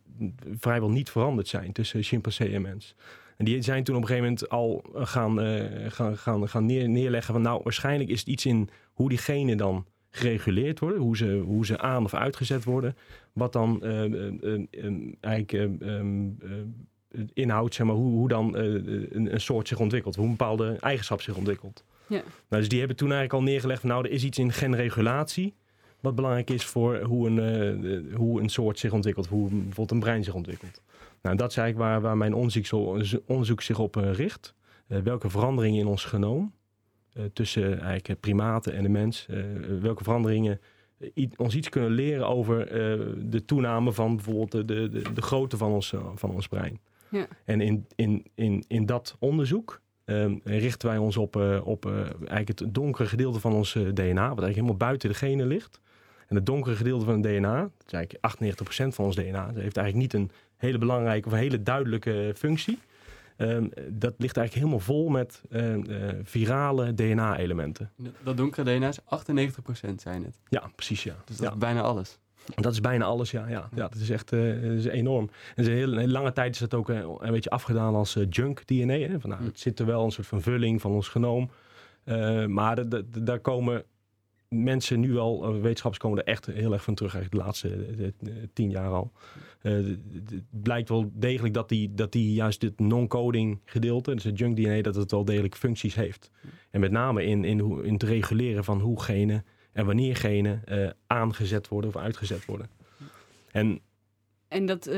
[0.59, 2.95] vrijwel niet veranderd zijn tussen chimpansee en mens.
[3.37, 6.89] En die zijn toen op een gegeven moment al gaan, eh, gaan, gaan, gaan neer,
[6.89, 11.17] neerleggen van nou, waarschijnlijk is het iets in hoe die genen dan gereguleerd worden, hoe
[11.17, 12.95] ze, hoe ze aan of uitgezet worden,
[13.33, 16.05] wat dan eh, eh, eh, eh, eigenlijk eh, eh,
[17.33, 20.77] inhoudt, zeg maar, hoe, hoe dan eh, een, een soort zich ontwikkelt, hoe een bepaalde
[20.79, 21.83] eigenschap zich ontwikkelt.
[22.07, 22.21] Ja.
[22.49, 25.53] Nou, dus die hebben toen eigenlijk al neergelegd van nou, er is iets in genregulatie
[26.03, 29.91] wat belangrijk is voor hoe een, eh, eh, hoe een soort zich ontwikkelt, hoe bijvoorbeeld
[29.91, 30.81] een brein zich ontwikkelt.
[31.21, 34.53] Nou, dat is eigenlijk waar, waar mijn onderzoek, zo- onderzoek zich op eh, richt.
[34.87, 36.53] Welke veranderingen in ons genoom,
[37.33, 39.27] tussen eigenlijk primaten en de mens,
[39.81, 40.59] welke veranderingen
[41.35, 42.65] ons iets kunnen leren over
[43.29, 46.79] de toename van bijvoorbeeld de, de, de, de grootte van ons, van ons brein.
[47.09, 47.27] Ja.
[47.45, 51.85] En in, in, in, in dat onderzoek ehm, richten wij ons op, op
[52.17, 55.81] eigenlijk het donkere gedeelte van ons DNA, wat eigenlijk helemaal buiten de genen ligt.
[56.27, 58.61] En het donkere gedeelte van het DNA, dat is eigenlijk
[58.91, 62.33] 98% van ons DNA, dat heeft eigenlijk niet een hele belangrijke of een hele duidelijke
[62.37, 62.79] functie.
[63.37, 67.91] Ehm, dat ligt eigenlijk helemaal vol met eh, eh, virale DNA-elementen.
[68.23, 70.39] Dat donkere DNA is 98% zijn het.
[70.49, 71.15] Ja, precies ja.
[71.25, 71.51] Dus dat ja.
[71.51, 72.19] is bijna alles.
[72.55, 73.47] Dat is bijna alles, ja.
[73.47, 75.29] Ja, ja dat is echt eh, dat is enorm.
[75.55, 78.97] En een hele lange tijd is dat ook eh, een beetje afgedaan als junk DNA.
[78.97, 79.19] Hè?
[79.19, 79.47] Van, nou, Hm.
[79.47, 81.49] Het zit er wel een soort van vulling van ons genoom.
[82.47, 82.83] Maar
[83.23, 83.83] daar komen
[84.53, 87.69] mensen nu wel, eh, wetenschappers komen er echt heel erg van terug, eigenlijk de laatste
[87.69, 89.11] eh, eh, tien jaar al.
[89.59, 94.55] Het blijkt wel degelijk dat die, dat die juist dit non-coding gedeelte, dus het junk
[94.55, 96.31] DNA, dat het wel degelijk functies heeft.
[96.71, 100.63] En met name in, in, hoe, in het reguleren van hoe genen en wanneer genen
[101.07, 102.69] aangezet worden of uitgezet worden.
[103.51, 103.81] En
[104.47, 104.89] En dat,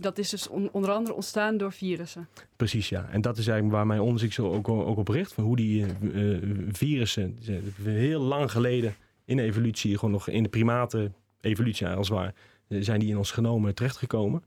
[0.00, 2.28] dat is dus on- onder andere ontstaan door virussen.
[2.56, 3.08] Precies, ja.
[3.10, 5.32] En dat is eigenlijk waar mijn onderzoek zo ook, ook op richt.
[5.32, 6.42] Van hoe die eh, eh,
[6.72, 7.38] virussen,
[7.82, 8.94] heel lang geleden
[9.24, 12.34] in de evolutie, gewoon nog in de primaten evolutie als het ware,
[12.68, 14.42] eh, zijn die in ons genomen terechtgekomen.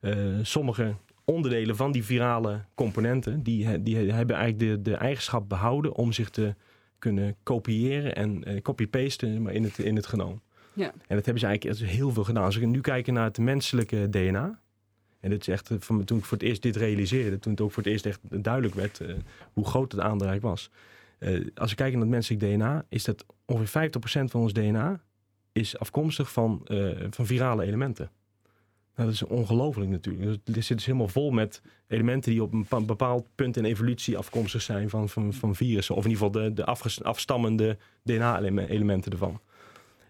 [0.00, 0.94] Eh, sommige
[1.24, 6.30] onderdelen van die virale componenten, die, die hebben eigenlijk de, de eigenschap behouden om zich
[6.30, 6.54] te
[6.98, 10.40] kunnen kopiëren en copy-pasten maar in het, in het genoom.
[10.72, 10.86] Ja.
[10.86, 12.44] En dat hebben ze eigenlijk heel veel gedaan.
[12.44, 14.60] Als we nu kijken naar het menselijke DNA,
[15.20, 17.60] en dit is echt, eh, van, toen ik voor het eerst dit realiseerde, toen het
[17.60, 19.14] ook voor het eerst echt duidelijk werd eh,
[19.52, 20.70] hoe groot het eigenlijk was.
[21.18, 25.00] Eh, als we kijken naar het menselijk DNA, is dat ongeveer 50% van ons DNA
[25.52, 26.60] is afkomstig van,
[27.10, 28.10] van virale elementen.
[28.94, 30.24] Nou, dat is ongelooflijk natuurlijk.
[30.24, 33.64] Dus Dit zit dus helemaal vol met elementen die op een bepa- bepaald punt in
[33.64, 35.94] evolutie afkomstig zijn van, van, van virussen.
[35.94, 36.64] Of in ieder geval de, de
[37.04, 39.40] afstammende DNA-elementen ervan.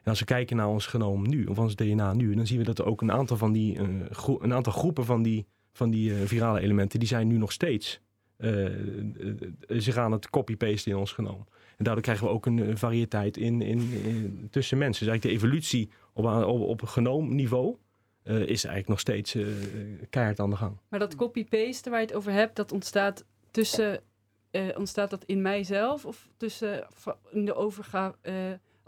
[0.03, 2.64] En als we kijken naar ons genoom nu, of ons DNA nu, dan zien we
[2.64, 6.14] dat er ook een aantal van die, eh, een aantal groepen van die, van die
[6.14, 8.01] eh, virale elementen, die zijn nu nog steeds
[8.36, 8.66] eh,
[9.68, 11.46] zich aan het copy-pasten in ons genoom.
[11.76, 15.05] En daardoor krijgen we ook een, variëteit in, in, tussen mensen.
[15.05, 17.76] Dus eigenlijk de evolutie op, op, op genoomniveau
[18.24, 19.36] is eigenlijk nog steeds
[20.11, 20.76] keihard aan de gang.
[20.88, 24.01] Maar dat copy-paste waar je het over hebt, dat ontstaat tussen.
[24.76, 26.86] ontstaat dat in mijzelf of tussen
[27.30, 28.16] in de overgave.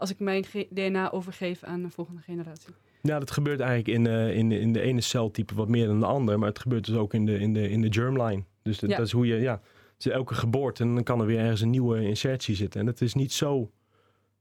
[0.03, 2.73] Als ik mijn DNA overgeef aan de volgende generatie?
[3.01, 5.99] Ja, dat gebeurt eigenlijk in, eh, in, de, in de ene celtype wat meer dan
[5.99, 6.39] de ander.
[6.39, 8.43] Maar het gebeurt dus ook in de, in de, in de germline.
[8.61, 8.97] Dus dat, Ja.
[8.97, 9.61] dat is hoe je, ja,
[9.97, 12.79] dus elke geboorte en dan kan er weer ergens een nieuwe insertie zitten.
[12.79, 13.71] En dat is niet zo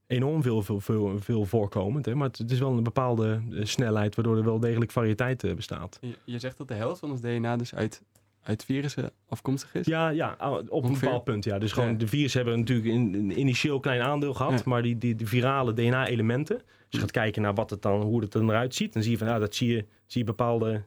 [0.06, 2.06] enorm veel, veel, veel, veel voorkomend.
[2.06, 2.14] Hè?
[2.14, 5.54] Maar het, het is wel een bepaalde eh, snelheid waardoor er wel degelijk variëteit eh,
[5.54, 5.98] bestaat.
[6.00, 8.02] Je, je zegt dat de helft van ons DNA dus uit,
[8.42, 9.86] uit virussen afkomstig is?
[9.86, 11.44] Ja, ja, ah, op een bepaald punt.
[11.44, 11.58] Ja.
[11.58, 11.96] Dus gewoon Ja.
[11.96, 14.52] de virussen hebben natuurlijk een, een initieel klein aandeel gehad.
[14.52, 14.60] Ja.
[14.64, 16.56] Maar die, die, die virale DNA-elementen.
[16.56, 18.92] Als je gaat kijken naar wat het dan, hoe het er dan eruit ziet.
[18.92, 20.82] Dan zie je van, ja, dat zie je, zie je bepaalde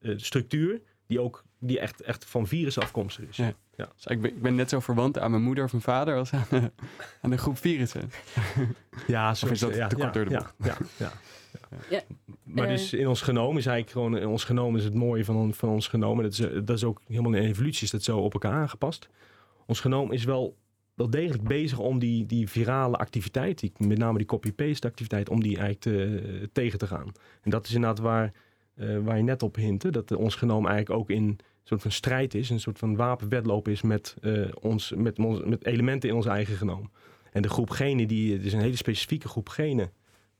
[0.00, 0.80] DNA-structuur.
[1.06, 3.36] die ook die echt, echt van virussen afkomstig is.
[3.36, 3.52] Ja.
[3.94, 6.32] Dus ik, ben, ik ben net zo verwant aan mijn moeder of mijn vader als
[6.32, 6.70] aan, de-
[7.20, 8.10] aan de groep virussen.
[9.06, 10.78] Ja, Of is dat ja, te kort ja, door de ja, bocht?
[10.98, 11.12] Ja,
[11.90, 12.02] ja,
[12.42, 14.22] Maar eh, dus in ons genoom is eigenlijk gewoon...
[14.22, 16.16] In ons genoom is het mooie van, van ons genoom.
[16.16, 18.52] En dat is, eh, dat is ook helemaal in evolutie is dat zo op elkaar
[18.52, 19.08] aangepast.
[19.66, 20.56] Ons genoom is wel,
[20.94, 23.60] wel degelijk bezig om die, die virale activiteit...
[23.60, 25.28] Die, met name die copy-paste activiteit...
[25.28, 27.12] om die eigenlijk te, tegen te gaan.
[27.42, 28.32] En dat is inderdaad waar,
[28.74, 29.90] eh, waar je net op hintte.
[29.90, 32.50] Dat eh, ons genoom eigenlijk ook in een soort van strijd is.
[32.50, 36.90] Een soort van wapenwedloop is met, eh, ons, met, met elementen in ons eigen genoom.
[37.32, 39.92] En de groep genen, die, het is een hele specifieke groep genen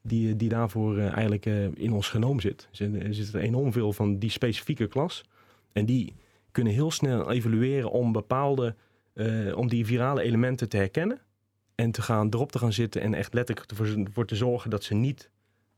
[0.03, 2.68] die, die daarvoor eh, eigenlijk eh, in ons genoom zit.
[2.70, 5.24] Er zit- Er zit enorm veel van die specifieke klas.
[5.72, 6.14] En die
[6.50, 8.74] kunnen heel snel evolueren om bepaalde,
[9.12, 11.18] eh, om die virale elementen te herkennen.
[11.74, 14.84] En te gaan, erop te gaan zitten en echt letterlijk ervoor voor te zorgen dat
[14.84, 15.30] ze niet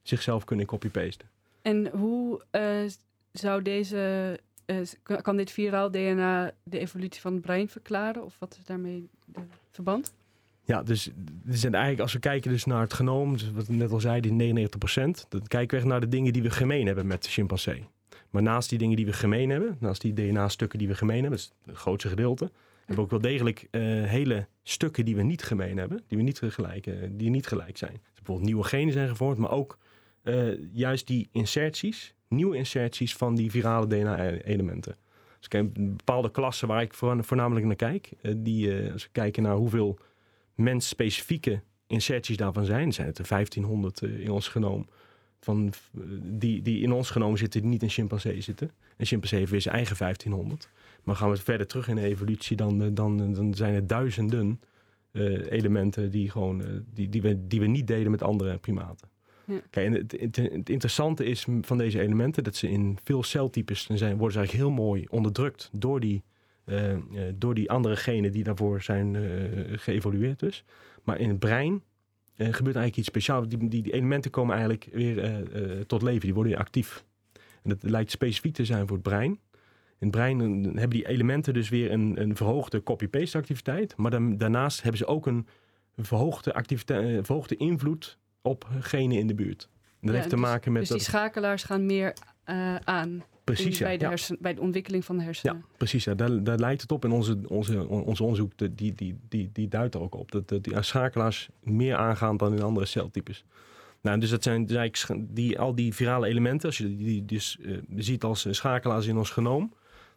[0.03, 1.29] zichzelf kunnen copy-pasten.
[1.63, 2.43] En hoe
[3.33, 4.41] zou deze.
[5.03, 8.25] kan- kan dit viraal DNA de evolutie van het brein verklaren?
[8.25, 10.13] Of wat is daarmee de verband?
[10.67, 11.11] Ja, dus
[11.49, 14.21] zijn eigenlijk, als we kijken dus naar het genoom, dus wat ik net al zei,
[14.21, 17.85] die 99%, dan kijken we naar de dingen die we gemeen hebben met de chimpansee.
[18.31, 21.39] Maar naast die dingen die we gemeen hebben, naast die DNA-stukken die we gemeen hebben,
[21.39, 25.23] dat is het grootste gedeelte, hebben we ook wel degelijk eh, hele stukken die we
[25.23, 27.93] niet gemeen hebben, die, we niet gelijk, eh, die niet gelijk zijn.
[27.93, 29.79] Dus bijvoorbeeld nieuwe genen zijn gevormd, maar ook
[30.23, 34.97] eh, juist die inserties, nieuwe inserties van die virale DNA-elementen.
[35.39, 39.57] Dus kijk, bepaalde klassen waar ik voor- voornamelijk naar kijk, die, als we kijken naar
[39.57, 39.99] hoeveel
[40.55, 44.87] mensspecifieke inserties daarvan zijn, zijn het er 1500 eh, in ons genoom.
[45.41, 48.71] Van, eh, die, die in ons genoom zitten, die niet in chimpansee zitten.
[48.97, 50.69] En chimpansee heeft weer zijn eigen 1500.
[51.03, 54.61] Maar gaan we verder terug in de evolutie, dan, eh, dan, dan zijn er duizenden
[55.49, 56.63] elementen die, gewoon,
[56.95, 59.09] die, die, we, die we niet deden met andere primaten.
[59.45, 59.61] Ja.
[59.71, 63.87] Kijk, en het, het, het interessante is van deze elementen dat ze in veel celtypes
[63.87, 66.23] zijn, worden ze eigenlijk heel mooi onderdrukt door die,
[67.35, 69.23] door die andere genen die daarvoor zijn eh,
[69.79, 70.65] geëvolueerd dus.
[71.03, 71.73] Maar in het brein
[72.37, 73.49] eh, gebeurt eigenlijk iets speciaals.
[73.49, 77.05] Die, die, die elementen komen eigenlijk weer eh, eh, tot leven, die worden weer actief.
[77.63, 79.31] En dat lijkt specifiek te zijn voor het brein.
[79.99, 83.97] In het brein eh, hebben die elementen dus weer een, een verhoogde copy-paste activiteit.
[83.97, 85.47] Maar dan, daarnaast hebben ze ook een
[85.97, 89.69] verhoogde, activiteit, eh, verhoogde invloed op genen in de buurt.
[90.01, 93.79] Dat Ja, heeft te dus- maken met Dus die schakelaars gaan meer eh, aan precies,
[93.79, 94.09] ja, bij, de ja.
[94.09, 95.65] hersen, bij de ontwikkeling van de hersenen.
[95.77, 97.05] Precies, ja, daar, daar lijkt het op.
[97.05, 100.33] En onze, onze, onze onderzoek de- die, die, die, die duidt er ook op.
[100.33, 103.45] Dat, dat die schakelaars meer aangaan dan in andere celtypes.
[104.01, 106.69] Nou, dus dat zijn dus die, al die virale elementen.
[106.69, 109.75] Als je die dus eh, ziet als eh, schakelaars in ons genoom.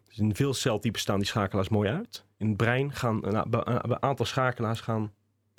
[0.07, 2.25] Dus in veel celtypes staan die schakelaars mooi uit.
[2.38, 5.11] In het brein gaan een, aantal schakelaars gaan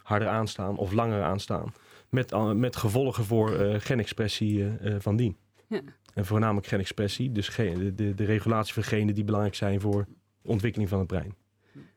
[0.02, 1.72] harder aanstaan of langer aanstaan.
[2.08, 5.36] Met, al- met gevolgen voor eh, genexpressie eh, eh, van dien.
[5.68, 5.80] Ja.
[6.14, 10.06] En voornamelijk genexpressie, dus de, de, de regulatie van genen die belangrijk zijn voor
[10.42, 11.34] de ontwikkeling van het brein.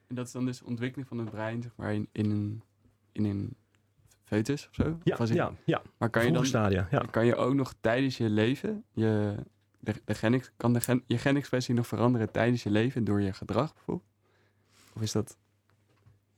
[0.08, 2.62] En dat is dan dus de ontwikkeling van het brein, zeg maar, in, in, een,
[3.12, 3.56] in een
[4.24, 4.84] foetus of zo?
[5.04, 5.82] Ja, Of was het- ja, ja.
[5.98, 6.88] Maar kan je dan stadia.
[6.92, 7.00] Ja.
[7.00, 9.36] kan je ook nog tijdens je leven, je,
[9.80, 13.34] de, de genex, kan de gen, je genexpressie nog veranderen tijdens je leven door je
[13.34, 14.08] gedrag bijvoorbeeld?
[14.96, 15.38] Of is dat...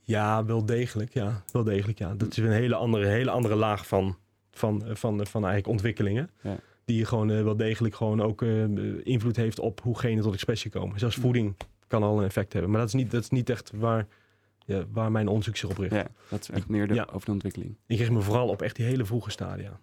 [0.02, 1.14] ja, wel degelijk.
[1.14, 1.98] Ja, wel degelijk.
[1.98, 2.14] Ja.
[2.16, 4.18] Dat is een hele andere, hele andere laag van,
[4.52, 6.30] van, eh, van, van eigenlijk ontwikkelingen.
[6.42, 6.58] Ja.
[6.86, 8.64] Die gewoon eh, wel degelijk gewoon ook eh,
[9.04, 11.00] invloed heeft op hoe genen tot expressie komen.
[11.00, 11.56] Zelfs voeding
[11.88, 12.72] kan al een effect hebben.
[12.72, 14.08] Maar dat is niet, dat is niet echt waar,
[14.66, 15.94] ja, waar mijn onderzoek zich op richt.
[15.94, 17.08] Ja, dat is echt meer de, Ja.
[17.14, 17.76] over de ontwikkeling.
[17.88, 19.78] Ik richt me vooral op echt die hele vroege stadia.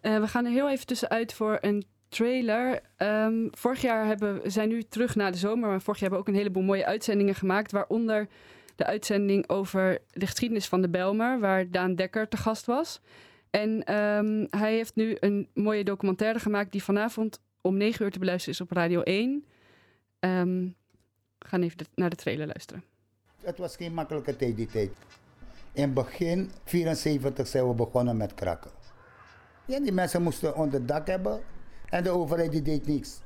[0.00, 2.80] Eh, we gaan er heel even tussenuit voor een trailer.
[2.96, 6.18] Ehm, vorig jaar hebben we zijn nu terug na de zomer, maar vorig jaar hebben
[6.18, 8.28] we ook een heleboel mooie uitzendingen gemaakt, waaronder
[8.76, 13.00] de uitzending over de geschiedenis van de Belmer, waar Daan Dekker te gast was.
[13.52, 18.18] En ehm, hij heeft nu een mooie documentaire gemaakt die vanavond om 9 uur te
[18.18, 19.44] beluisteren is op Radio 1.
[20.18, 20.68] Ehm,
[21.38, 22.84] We gaan even de- naar de trailer luisteren.
[23.42, 24.90] Het was geen makkelijke tijd die tijd.
[25.72, 28.70] In begin 74 zijn we begonnen met krakken.
[29.66, 31.40] Ja, die mensen moesten onder dak hebben
[31.88, 33.20] en de overheid die deed niks.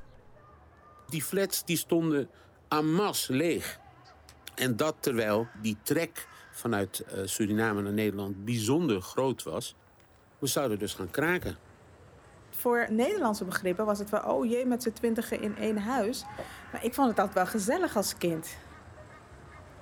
[1.09, 2.29] Die flats die stonden
[2.67, 3.79] en masse leeg.
[4.55, 9.75] En dat terwijl die trek vanuit eh, Suriname naar Nederland bijzonder groot was.
[10.39, 11.57] We zouden dus gaan kraken.
[12.49, 16.25] Voor Nederlandse begrippen was het wel, oh jee, met z'n twintigen in één huis.
[16.71, 18.47] Maar ik vond het altijd wel gezellig als kind.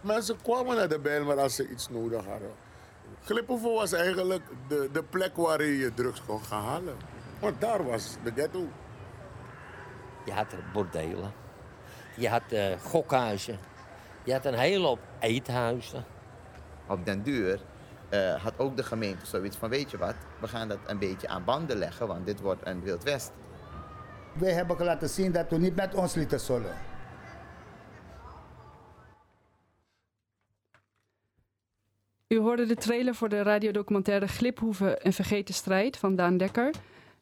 [0.01, 2.51] Mensen kwamen naar de Bijlmer als ze iets nodig hadden.
[3.23, 6.95] Gliphoeven was eigenlijk de, de plek waar je je drugs kon gaan halen.
[7.39, 8.67] Want daar was de ghetto.
[10.25, 11.33] Je had er bordelen.
[12.17, 13.59] Je had eh, gokhuizen.
[14.23, 16.05] Je had een hele hoop eethuizen.
[16.87, 17.59] Op den duur
[18.09, 21.27] eh, had ook de gemeente zoiets van, weet je wat, we gaan dat een beetje
[21.27, 23.31] aan banden leggen, want dit wordt een Wild West.
[24.33, 26.75] Wij hebben laten zien dat we niet met ons lieten zullen.
[32.27, 36.73] U hoorde de trailer voor de radiodocumentaire Gliphoeven, een vergeten strijd van Daan Dekker.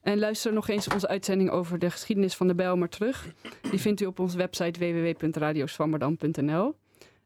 [0.02, 3.28] En luister nog eens onze uitzending over de geschiedenis van de Bijlmer terug.
[3.62, 6.76] Die vindt u op onze website www.radioswammerdam.nl.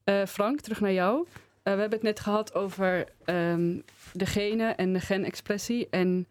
[0.03, 1.27] Eh, Frank, terug naar jou.
[1.67, 3.79] Eh, we hebben het net gehad over ehm,
[4.13, 5.87] de genen en de genexpressie.
[5.89, 6.27] En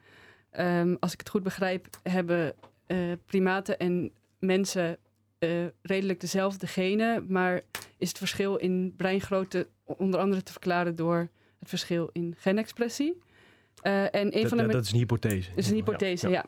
[0.51, 2.55] ehm, als ik het goed begrijp, hebben
[2.87, 4.99] eh, primaten en mensen
[5.39, 5.51] eh,
[5.83, 7.27] redelijk dezelfde genen.
[7.29, 7.61] Maar
[7.99, 11.29] is het verschil in breingrootte onder andere te verklaren door
[11.59, 13.23] het verschil in genexpressie?
[13.81, 15.49] Eh, en een Dat, van de dat is een hypothese.
[15.49, 16.45] dat is een hypothese, ja.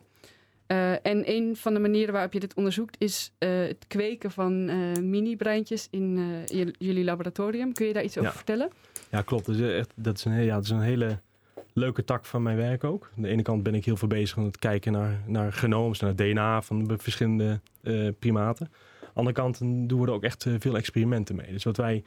[0.69, 4.69] Eh, en een van de manieren waarop je dit onderzoekt is eh, het kweken van
[4.69, 6.21] eh, mini-breintjes in
[6.79, 7.73] jullie laboratorium.
[7.73, 8.71] Kun je daar iets over vertellen?
[9.11, 9.47] Ja, klopt.
[9.47, 11.21] Dat is, echt, dat, is een, ja, dat is een hele
[11.73, 13.11] leuke tak van mijn werk ook.
[13.16, 16.01] Aan de ene kant ben ik heel veel bezig met het kijken naar, naar genooms,
[16.01, 17.61] naar het DNA van de verschillende
[18.19, 18.66] primaten.
[18.66, 19.59] Aan de andere kant
[19.89, 21.53] doen we er ook echt veel experimenten mee.
[21.53, 22.05] Dus wat wij,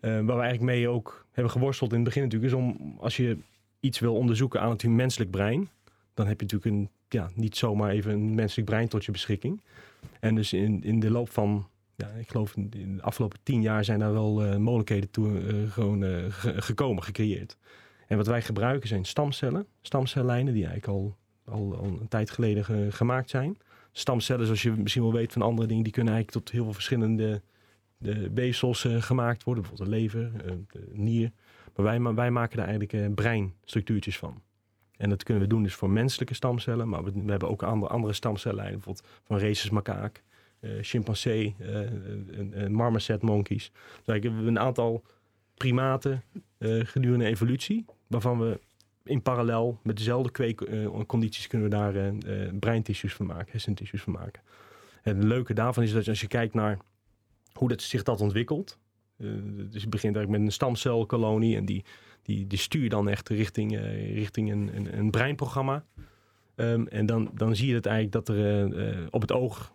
[0.00, 3.38] waar we eigenlijk mee ook hebben geworsteld in het begin natuurlijk, is om als je
[3.80, 5.68] iets wil onderzoeken aan het menselijk brein,
[6.18, 9.62] dan heb je natuurlijk een, ja, niet zomaar even een menselijk brein tot je beschikking.
[10.20, 13.84] En dus in, in de loop van ja, ik geloof in de afgelopen tien jaar
[13.84, 17.56] zijn daar wel eh, mogelijkheden toe eh, gewoon eh, ge- gekomen, gecreëerd.
[18.06, 22.88] En wat wij gebruiken zijn stamcellen, stamcellijnen die eigenlijk al, al, een tijd geleden ge-
[22.90, 23.58] gemaakt zijn.
[23.92, 26.74] Stamcellen, zoals je misschien wel weet van andere dingen, die kunnen eigenlijk tot heel veel
[26.74, 27.42] verschillende
[27.98, 29.62] de weefsels gemaakt worden.
[29.64, 30.30] Bijvoorbeeld de lever,
[30.92, 31.30] nier.
[31.76, 34.42] Maar wij, wij maken daar eigenlijk breinstructuurtjes van.
[34.98, 38.12] En dat kunnen we doen dus voor menselijke stamcellen, maar we, hebben ook andere, andere
[38.12, 40.20] stamcellijnen, bijvoorbeeld van macaque
[40.60, 43.70] eh chimpansee, eh, en- en marmoset monkeys.
[43.72, 45.02] Dus eigenlijk hebben we een aantal
[45.54, 46.22] primaten
[46.82, 48.60] gedurende evolutie, waarvan we
[49.04, 52.12] in parallel met dezelfde kweekcondities kunnen we daar
[52.58, 54.42] breintissues van maken, hersentissues van maken.
[55.02, 56.78] En het leuke daarvan is dat als je kijkt naar
[57.52, 58.78] hoe dat zich dat ontwikkelt,
[59.16, 59.26] eh,
[59.70, 61.84] dus je begint eigenlijk met een stamcelkolonie en die,
[62.28, 65.84] die, die stuur je dan echt richting, eh, richting een, een, een breinprogramma.
[66.54, 69.72] Ehm, en dan, dan zie je het eigenlijk dat er eh, op het oog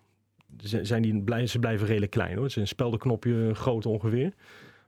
[0.57, 2.43] zijn die ze blijven redelijk klein hoor.
[2.43, 4.33] Het is een speldenknopje groot ongeveer.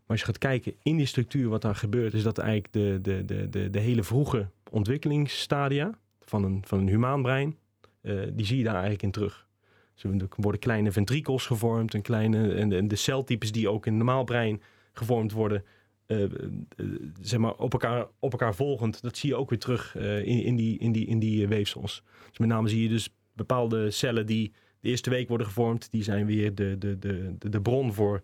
[0.06, 3.00] Maar als je gaat kijken in die structuur wat daar gebeurt, is dat eigenlijk de,
[3.02, 7.58] de, de, de, de hele vroege ontwikkelingsstadia van een, van een humaan brein,
[8.02, 9.48] eh, die zie je daar eigenlijk in terug.
[10.02, 14.62] Er worden kleine ventrikels gevormd en, kleine, en, de, celtypes die ook in normaal brein
[14.94, 15.64] gevormd worden,
[16.06, 16.30] eh, eh,
[17.22, 20.44] zeg maar op elkaar, op elkaar volgend, dat zie je ook weer terug eh, in,
[20.44, 22.04] in, die, in, die, in die weefsels.
[22.30, 26.04] Dus met name zie je dus bepaalde cellen die de eerste week worden gevormd, die
[26.04, 28.22] zijn weer de, de, de, de, bron voor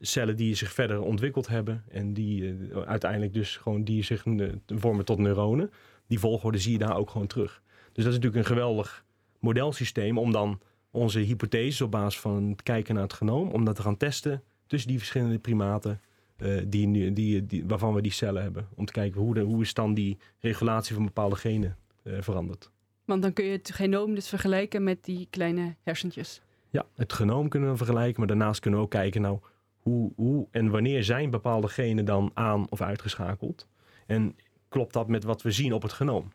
[0.00, 2.56] cellen die zich verder ontwikkeld hebben en die
[2.86, 4.24] uiteindelijk dus gewoon die zich
[4.66, 5.70] vormen tot neuronen.
[6.06, 7.62] Die volgorde zie je daar ook gewoon terug.
[7.92, 9.04] Dus dat is natuurlijk een geweldig
[9.38, 10.60] modelsysteem om dan
[10.90, 14.42] onze hypotheses op basis van het kijken naar het genoom, om dat te gaan testen
[14.66, 16.00] tussen die verschillende primaten
[16.36, 18.68] eh, die, nu- die, die, waarvan we die cellen hebben.
[18.74, 22.70] Om te kijken hoe, de, hoe is dan die regulatie van bepaalde genen eh, veranderd.
[23.04, 26.40] Want dan kun je het genoom dus vergelijken met die kleine hersentjes.
[26.70, 29.38] Ja, het genoom kunnen we vergelijken, maar daarnaast kunnen we ook kijken, nou,
[29.78, 33.68] hoe, hoe en wanneer zijn bepaalde genen dan aan of uitgeschakeld?
[34.06, 34.36] En
[34.68, 36.32] klopt dat met wat we zien op het genoom?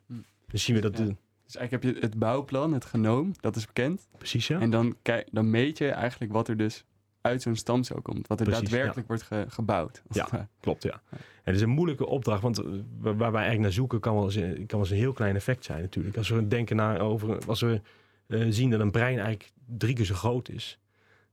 [0.47, 0.97] Dus zien we dat...
[0.97, 1.03] Ja.
[1.05, 4.07] De, Dus eigenlijk heb je het bouwplan, het genoom, dat is bekend.
[4.17, 4.59] precies, ja.
[4.59, 6.83] En dan, kijk, dan meet je eigenlijk wat er dus
[7.21, 8.27] uit zo'n stamcel komt.
[8.27, 10.01] Wat er Precies, daadwerkelijk wordt ge- gebouwd.
[10.09, 10.27] Ja.
[10.31, 10.47] het.
[10.59, 11.01] Klopt, ja.
[11.09, 12.65] En het is een moeilijke opdracht, want eh,
[12.99, 15.35] waar wij eigenlijk naar zoeken kan wel eens, een- kan wel eens een heel klein
[15.35, 16.17] effect zijn natuurlijk.
[16.17, 17.81] Als we denken naar over, als we
[18.27, 20.79] eh, zien dat een brein eigenlijk drie keer zo groot is.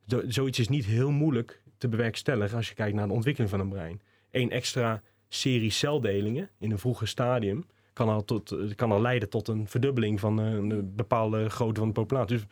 [0.06, 3.60] Zo, zoiets is niet heel moeilijk te bewerkstelligen als je kijkt naar de ontwikkeling van
[3.60, 4.00] een brein.
[4.30, 9.28] Eén extra serie celdelingen in een vroeger stadium kan al, tot, eh, kan al leiden
[9.28, 12.36] tot een verdubbeling van een bepaalde grootte van de populatie.
[12.36, 12.46] Dus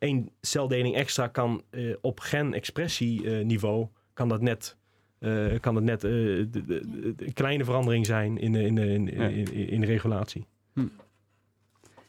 [0.00, 4.76] één celdeling extra kan eh, op gen-expressieniveau kan dat net,
[5.18, 8.74] eh, kan dat net eh, de, de- de- de kleine verandering zijn in, de- in,
[8.74, 9.26] de- in, Ja.
[9.26, 10.46] in, in, in de regulatie.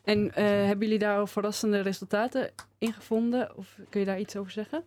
[0.03, 3.57] En eh, hebben jullie daar al verrassende resultaten in gevonden?
[3.57, 4.83] Of kun je daar iets over zeggen?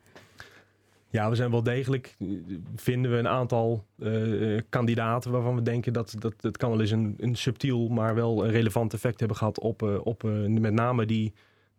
[1.10, 2.28] Ja, we zijn wel degelijk, eh,
[2.76, 6.90] vinden we een aantal eh, kandidaten waarvan we denken dat, dat het kan wel eens
[6.90, 10.72] een, een subtiel, maar wel een relevant effect hebben gehad op, eh, op eh, met
[10.72, 11.32] name die,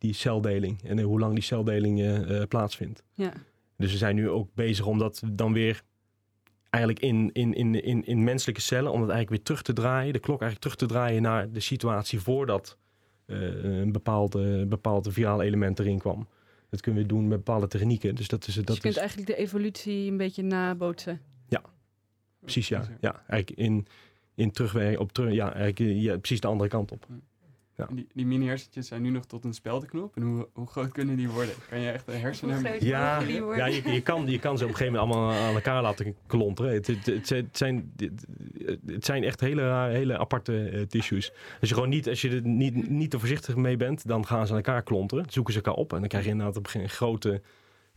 [0.05, 3.03] die celdeling en hoe lang die celdeling eh, eh, plaatsvindt.
[3.13, 3.33] Ja.
[3.77, 5.83] Dus we zijn nu ook bezig om dat dan weer
[6.69, 10.13] eigenlijk in, in, in, in, in menselijke cellen, om dat eigenlijk weer terug te draaien,
[10.13, 12.77] de klok eigenlijk terug te draaien naar de situatie voordat
[13.25, 16.27] eh, een bepaald, eh, bepaald viraal element erin kwam.
[16.69, 18.15] Dat kunnen we doen met bepaalde technieken.
[18.15, 21.21] Dus dat is, dat dus je kunt is eigenlijk de evolutie een beetje nabootsen.
[22.39, 22.87] precies ja.
[23.01, 23.87] Ja, eigenlijk in,
[24.35, 27.07] in terugwerken op terug, ja, eigenlijk ja, precies de andere kant op.
[27.77, 27.87] Ja.
[27.91, 30.15] Die, die mini-hersentjes zijn nu nog tot een speldenknop.
[30.15, 31.53] En hoe, hoe groot kunnen die worden?
[31.69, 32.55] Kan je echt een hersenen...
[32.55, 35.53] Hoe groot Ja, je, je, kan, je kan ze op een gegeven moment allemaal aan
[35.55, 36.73] elkaar laten klonteren.
[36.73, 37.91] Het, het, het, zijn- het zijn,
[38.85, 41.31] het zijn echt hele, rare, hele aparte eh, tissues.
[41.59, 44.45] Als je gewoon niet, als je er niet, niet te voorzichtig mee bent, dan gaan
[44.45, 45.25] ze aan elkaar klonteren.
[45.29, 47.41] Zoeken ze elkaar op en dan krijg je inderdaad op een gegeven moment grote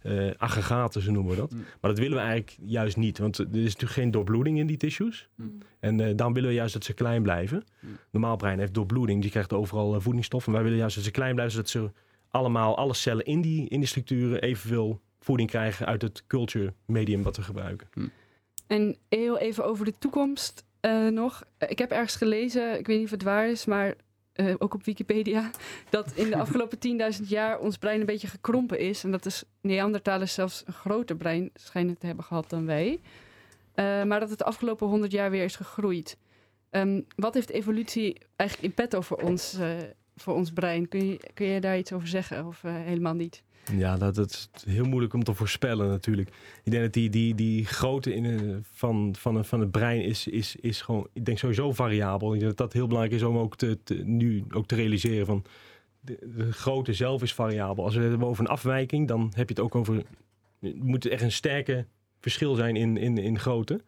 [0.02, 1.52] eh, aggregaten, zo noemen we dat.
[1.52, 1.58] Mm.
[1.80, 4.76] Maar dat willen we eigenlijk juist niet, want er is natuurlijk geen doorbloeding in die
[4.76, 5.28] tissues.
[5.34, 5.58] Mm.
[5.80, 7.64] En eh daarom willen we juist dat ze klein blijven.
[7.80, 7.96] Mm.
[8.10, 10.52] Normaal brein heeft doorbloeding, die krijgt overal eh, voedingsstoffen.
[10.52, 11.90] Wij willen juist dat ze klein blijven, zodat ze
[12.28, 17.22] allemaal, alle cellen in die, in die structuren evenveel voeding krijgen uit het culture medium
[17.22, 17.88] wat we gebruiken.
[18.66, 21.44] En heel even over de toekomst eh, nog.
[21.68, 23.94] Ik heb ergens gelezen, ik weet niet of het waar is, maar
[24.38, 25.50] eh, ook op Wikipedia,
[25.90, 26.78] dat in de afgelopen
[27.20, 29.04] 10.000 jaar ons brein een beetje gekrompen is.
[29.04, 33.00] En dat is Neandertalers zelfs een groter brein schijnen te hebben gehad dan wij.
[33.74, 36.16] Eh, maar dat het de afgelopen 100 jaar weer is gegroeid.
[36.70, 39.70] Ehm, wat heeft evolutie eigenlijk in petto voor ons, eh,
[40.16, 40.88] voor ons brein?
[40.88, 43.42] Kun je, kun je daar iets over zeggen of helemaal niet?
[43.76, 46.28] Ja, dat, dat is heel moeilijk om te voorspellen natuurlijk.
[46.64, 50.26] Ik denk dat die, die, die grootte in, eh, van, van, van het brein is,
[50.26, 52.34] is, is gewoon, ik denk sowieso variabel.
[52.34, 55.26] Ik denk dat dat heel belangrijk is om ook te, te- nu ook te realiseren
[55.26, 55.44] van
[56.00, 57.84] de, de grootte zelf is variabel.
[57.84, 60.02] Als we het hebben over een afwijking, dan heb je het ook over,
[60.74, 61.86] moet echt een sterke
[62.20, 63.80] verschil zijn in, in, in grootte.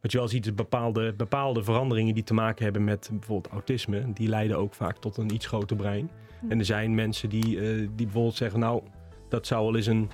[0.00, 4.12] Wat je wel ziet is bepaalde, bepaalde veranderingen die te maken hebben met bijvoorbeeld autisme.
[4.12, 6.10] Die leiden ook vaak tot een iets groter brein.
[6.48, 8.82] En er zijn mensen die, eh, die bijvoorbeeld zeggen, nou,
[9.28, 10.10] dat zou wel eens een,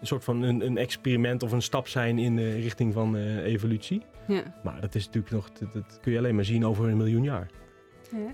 [0.00, 3.44] een soort van een, een experiment of een stap zijn in de richting van eh,
[3.44, 4.02] evolutie.
[4.26, 4.42] Ja.
[4.64, 7.22] Maar dat is natuurlijk nog, dat, dat kun je alleen maar zien over een miljoen
[7.22, 7.50] jaar.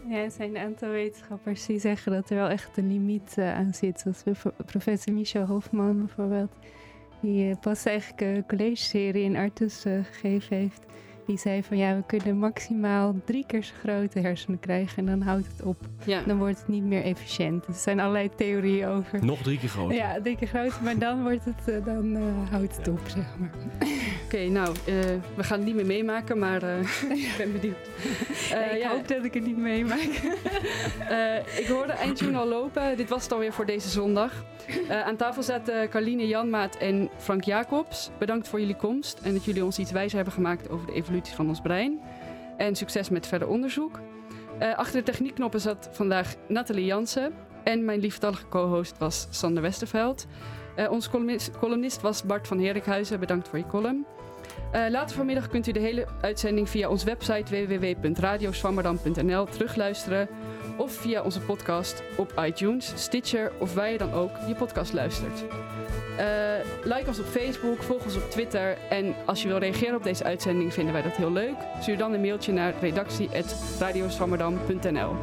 [0.08, 3.54] Ja, er zijn een aantal wetenschappers die zeggen dat er wel echt een limiet eh,
[3.54, 4.00] aan zit.
[4.00, 4.22] Zoals
[4.66, 6.52] professor Michel Hofman bijvoorbeeld.
[7.20, 10.86] Die eh, pas eigenlijk een college-serie in Artus gegeven heeft.
[11.30, 15.28] Die zei van ja, we kunnen maximaal drie keer zo grote hersenen krijgen en dan
[15.28, 15.76] houdt het op.
[16.04, 16.22] Ja.
[16.26, 17.66] Dan wordt het niet meer efficiënt.
[17.66, 19.24] Er zijn allerlei theorieën over.
[19.24, 19.96] Nog drie keer groter.
[19.96, 23.38] Ja, drie keer groter, maar dan, wordt het, eh, dan eh, houdt het op, zeg
[23.38, 23.50] maar.
[24.32, 24.94] Oké, nou, eh,
[25.34, 26.80] we gaan het niet meer meemaken, maar eh,
[27.26, 27.76] ik ben benieuwd.
[28.52, 30.00] Eh, ik ja, hoop dat ik het niet meemaak.
[31.62, 32.96] ik hoorde eindtune al lopen.
[32.96, 34.44] Dit was het alweer voor deze zondag.
[34.88, 38.10] Aan tafel zaten Carline Janmaat en Frank Jacobs.
[38.18, 41.34] Bedankt voor jullie komst en dat jullie ons iets wijzer hebben gemaakt over de evolutie
[41.34, 42.00] van ons brein.
[42.56, 44.00] En succes met verder onderzoek.
[44.76, 47.32] Achter de techniekknoppen zat vandaag Nathalie Jansen.
[47.64, 50.26] En mijn lieftallige co-host was Sander Westerveld.
[50.80, 51.10] Eh onze
[51.58, 53.20] columnist, was Bart van Herikhuizen.
[53.20, 54.06] Bedankt voor je column.
[54.72, 60.28] Eh, later vanmiddag kunt u de hele uitzending via onze website www.radioswammerdam.nl terugluisteren.
[60.76, 65.44] Of via onze podcast op iTunes, Stitcher of waar je dan ook je podcast luistert.
[66.18, 66.26] Eh,
[66.84, 68.78] like ons op Facebook, volg ons op Twitter.
[68.90, 71.56] En als je wil reageren op deze uitzending, vinden wij dat heel leuk.
[71.80, 75.14] Stuur dan een mailtje naar redactie.radioswammerdam.nl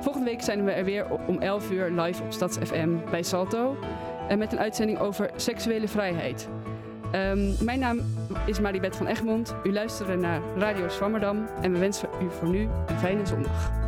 [0.00, 3.76] Volgende week zijn we er weer om 11 uur live op Stads FM bij Salto.
[4.36, 6.48] Met een uitzending over seksuele vrijheid.
[7.12, 8.00] Ehm, mijn naam
[8.46, 9.54] is Maribeth van Egmond.
[9.64, 11.46] U luisterde naar Radio Swammerdam.
[11.62, 13.87] En we wensen u voor nu een fijne zondag.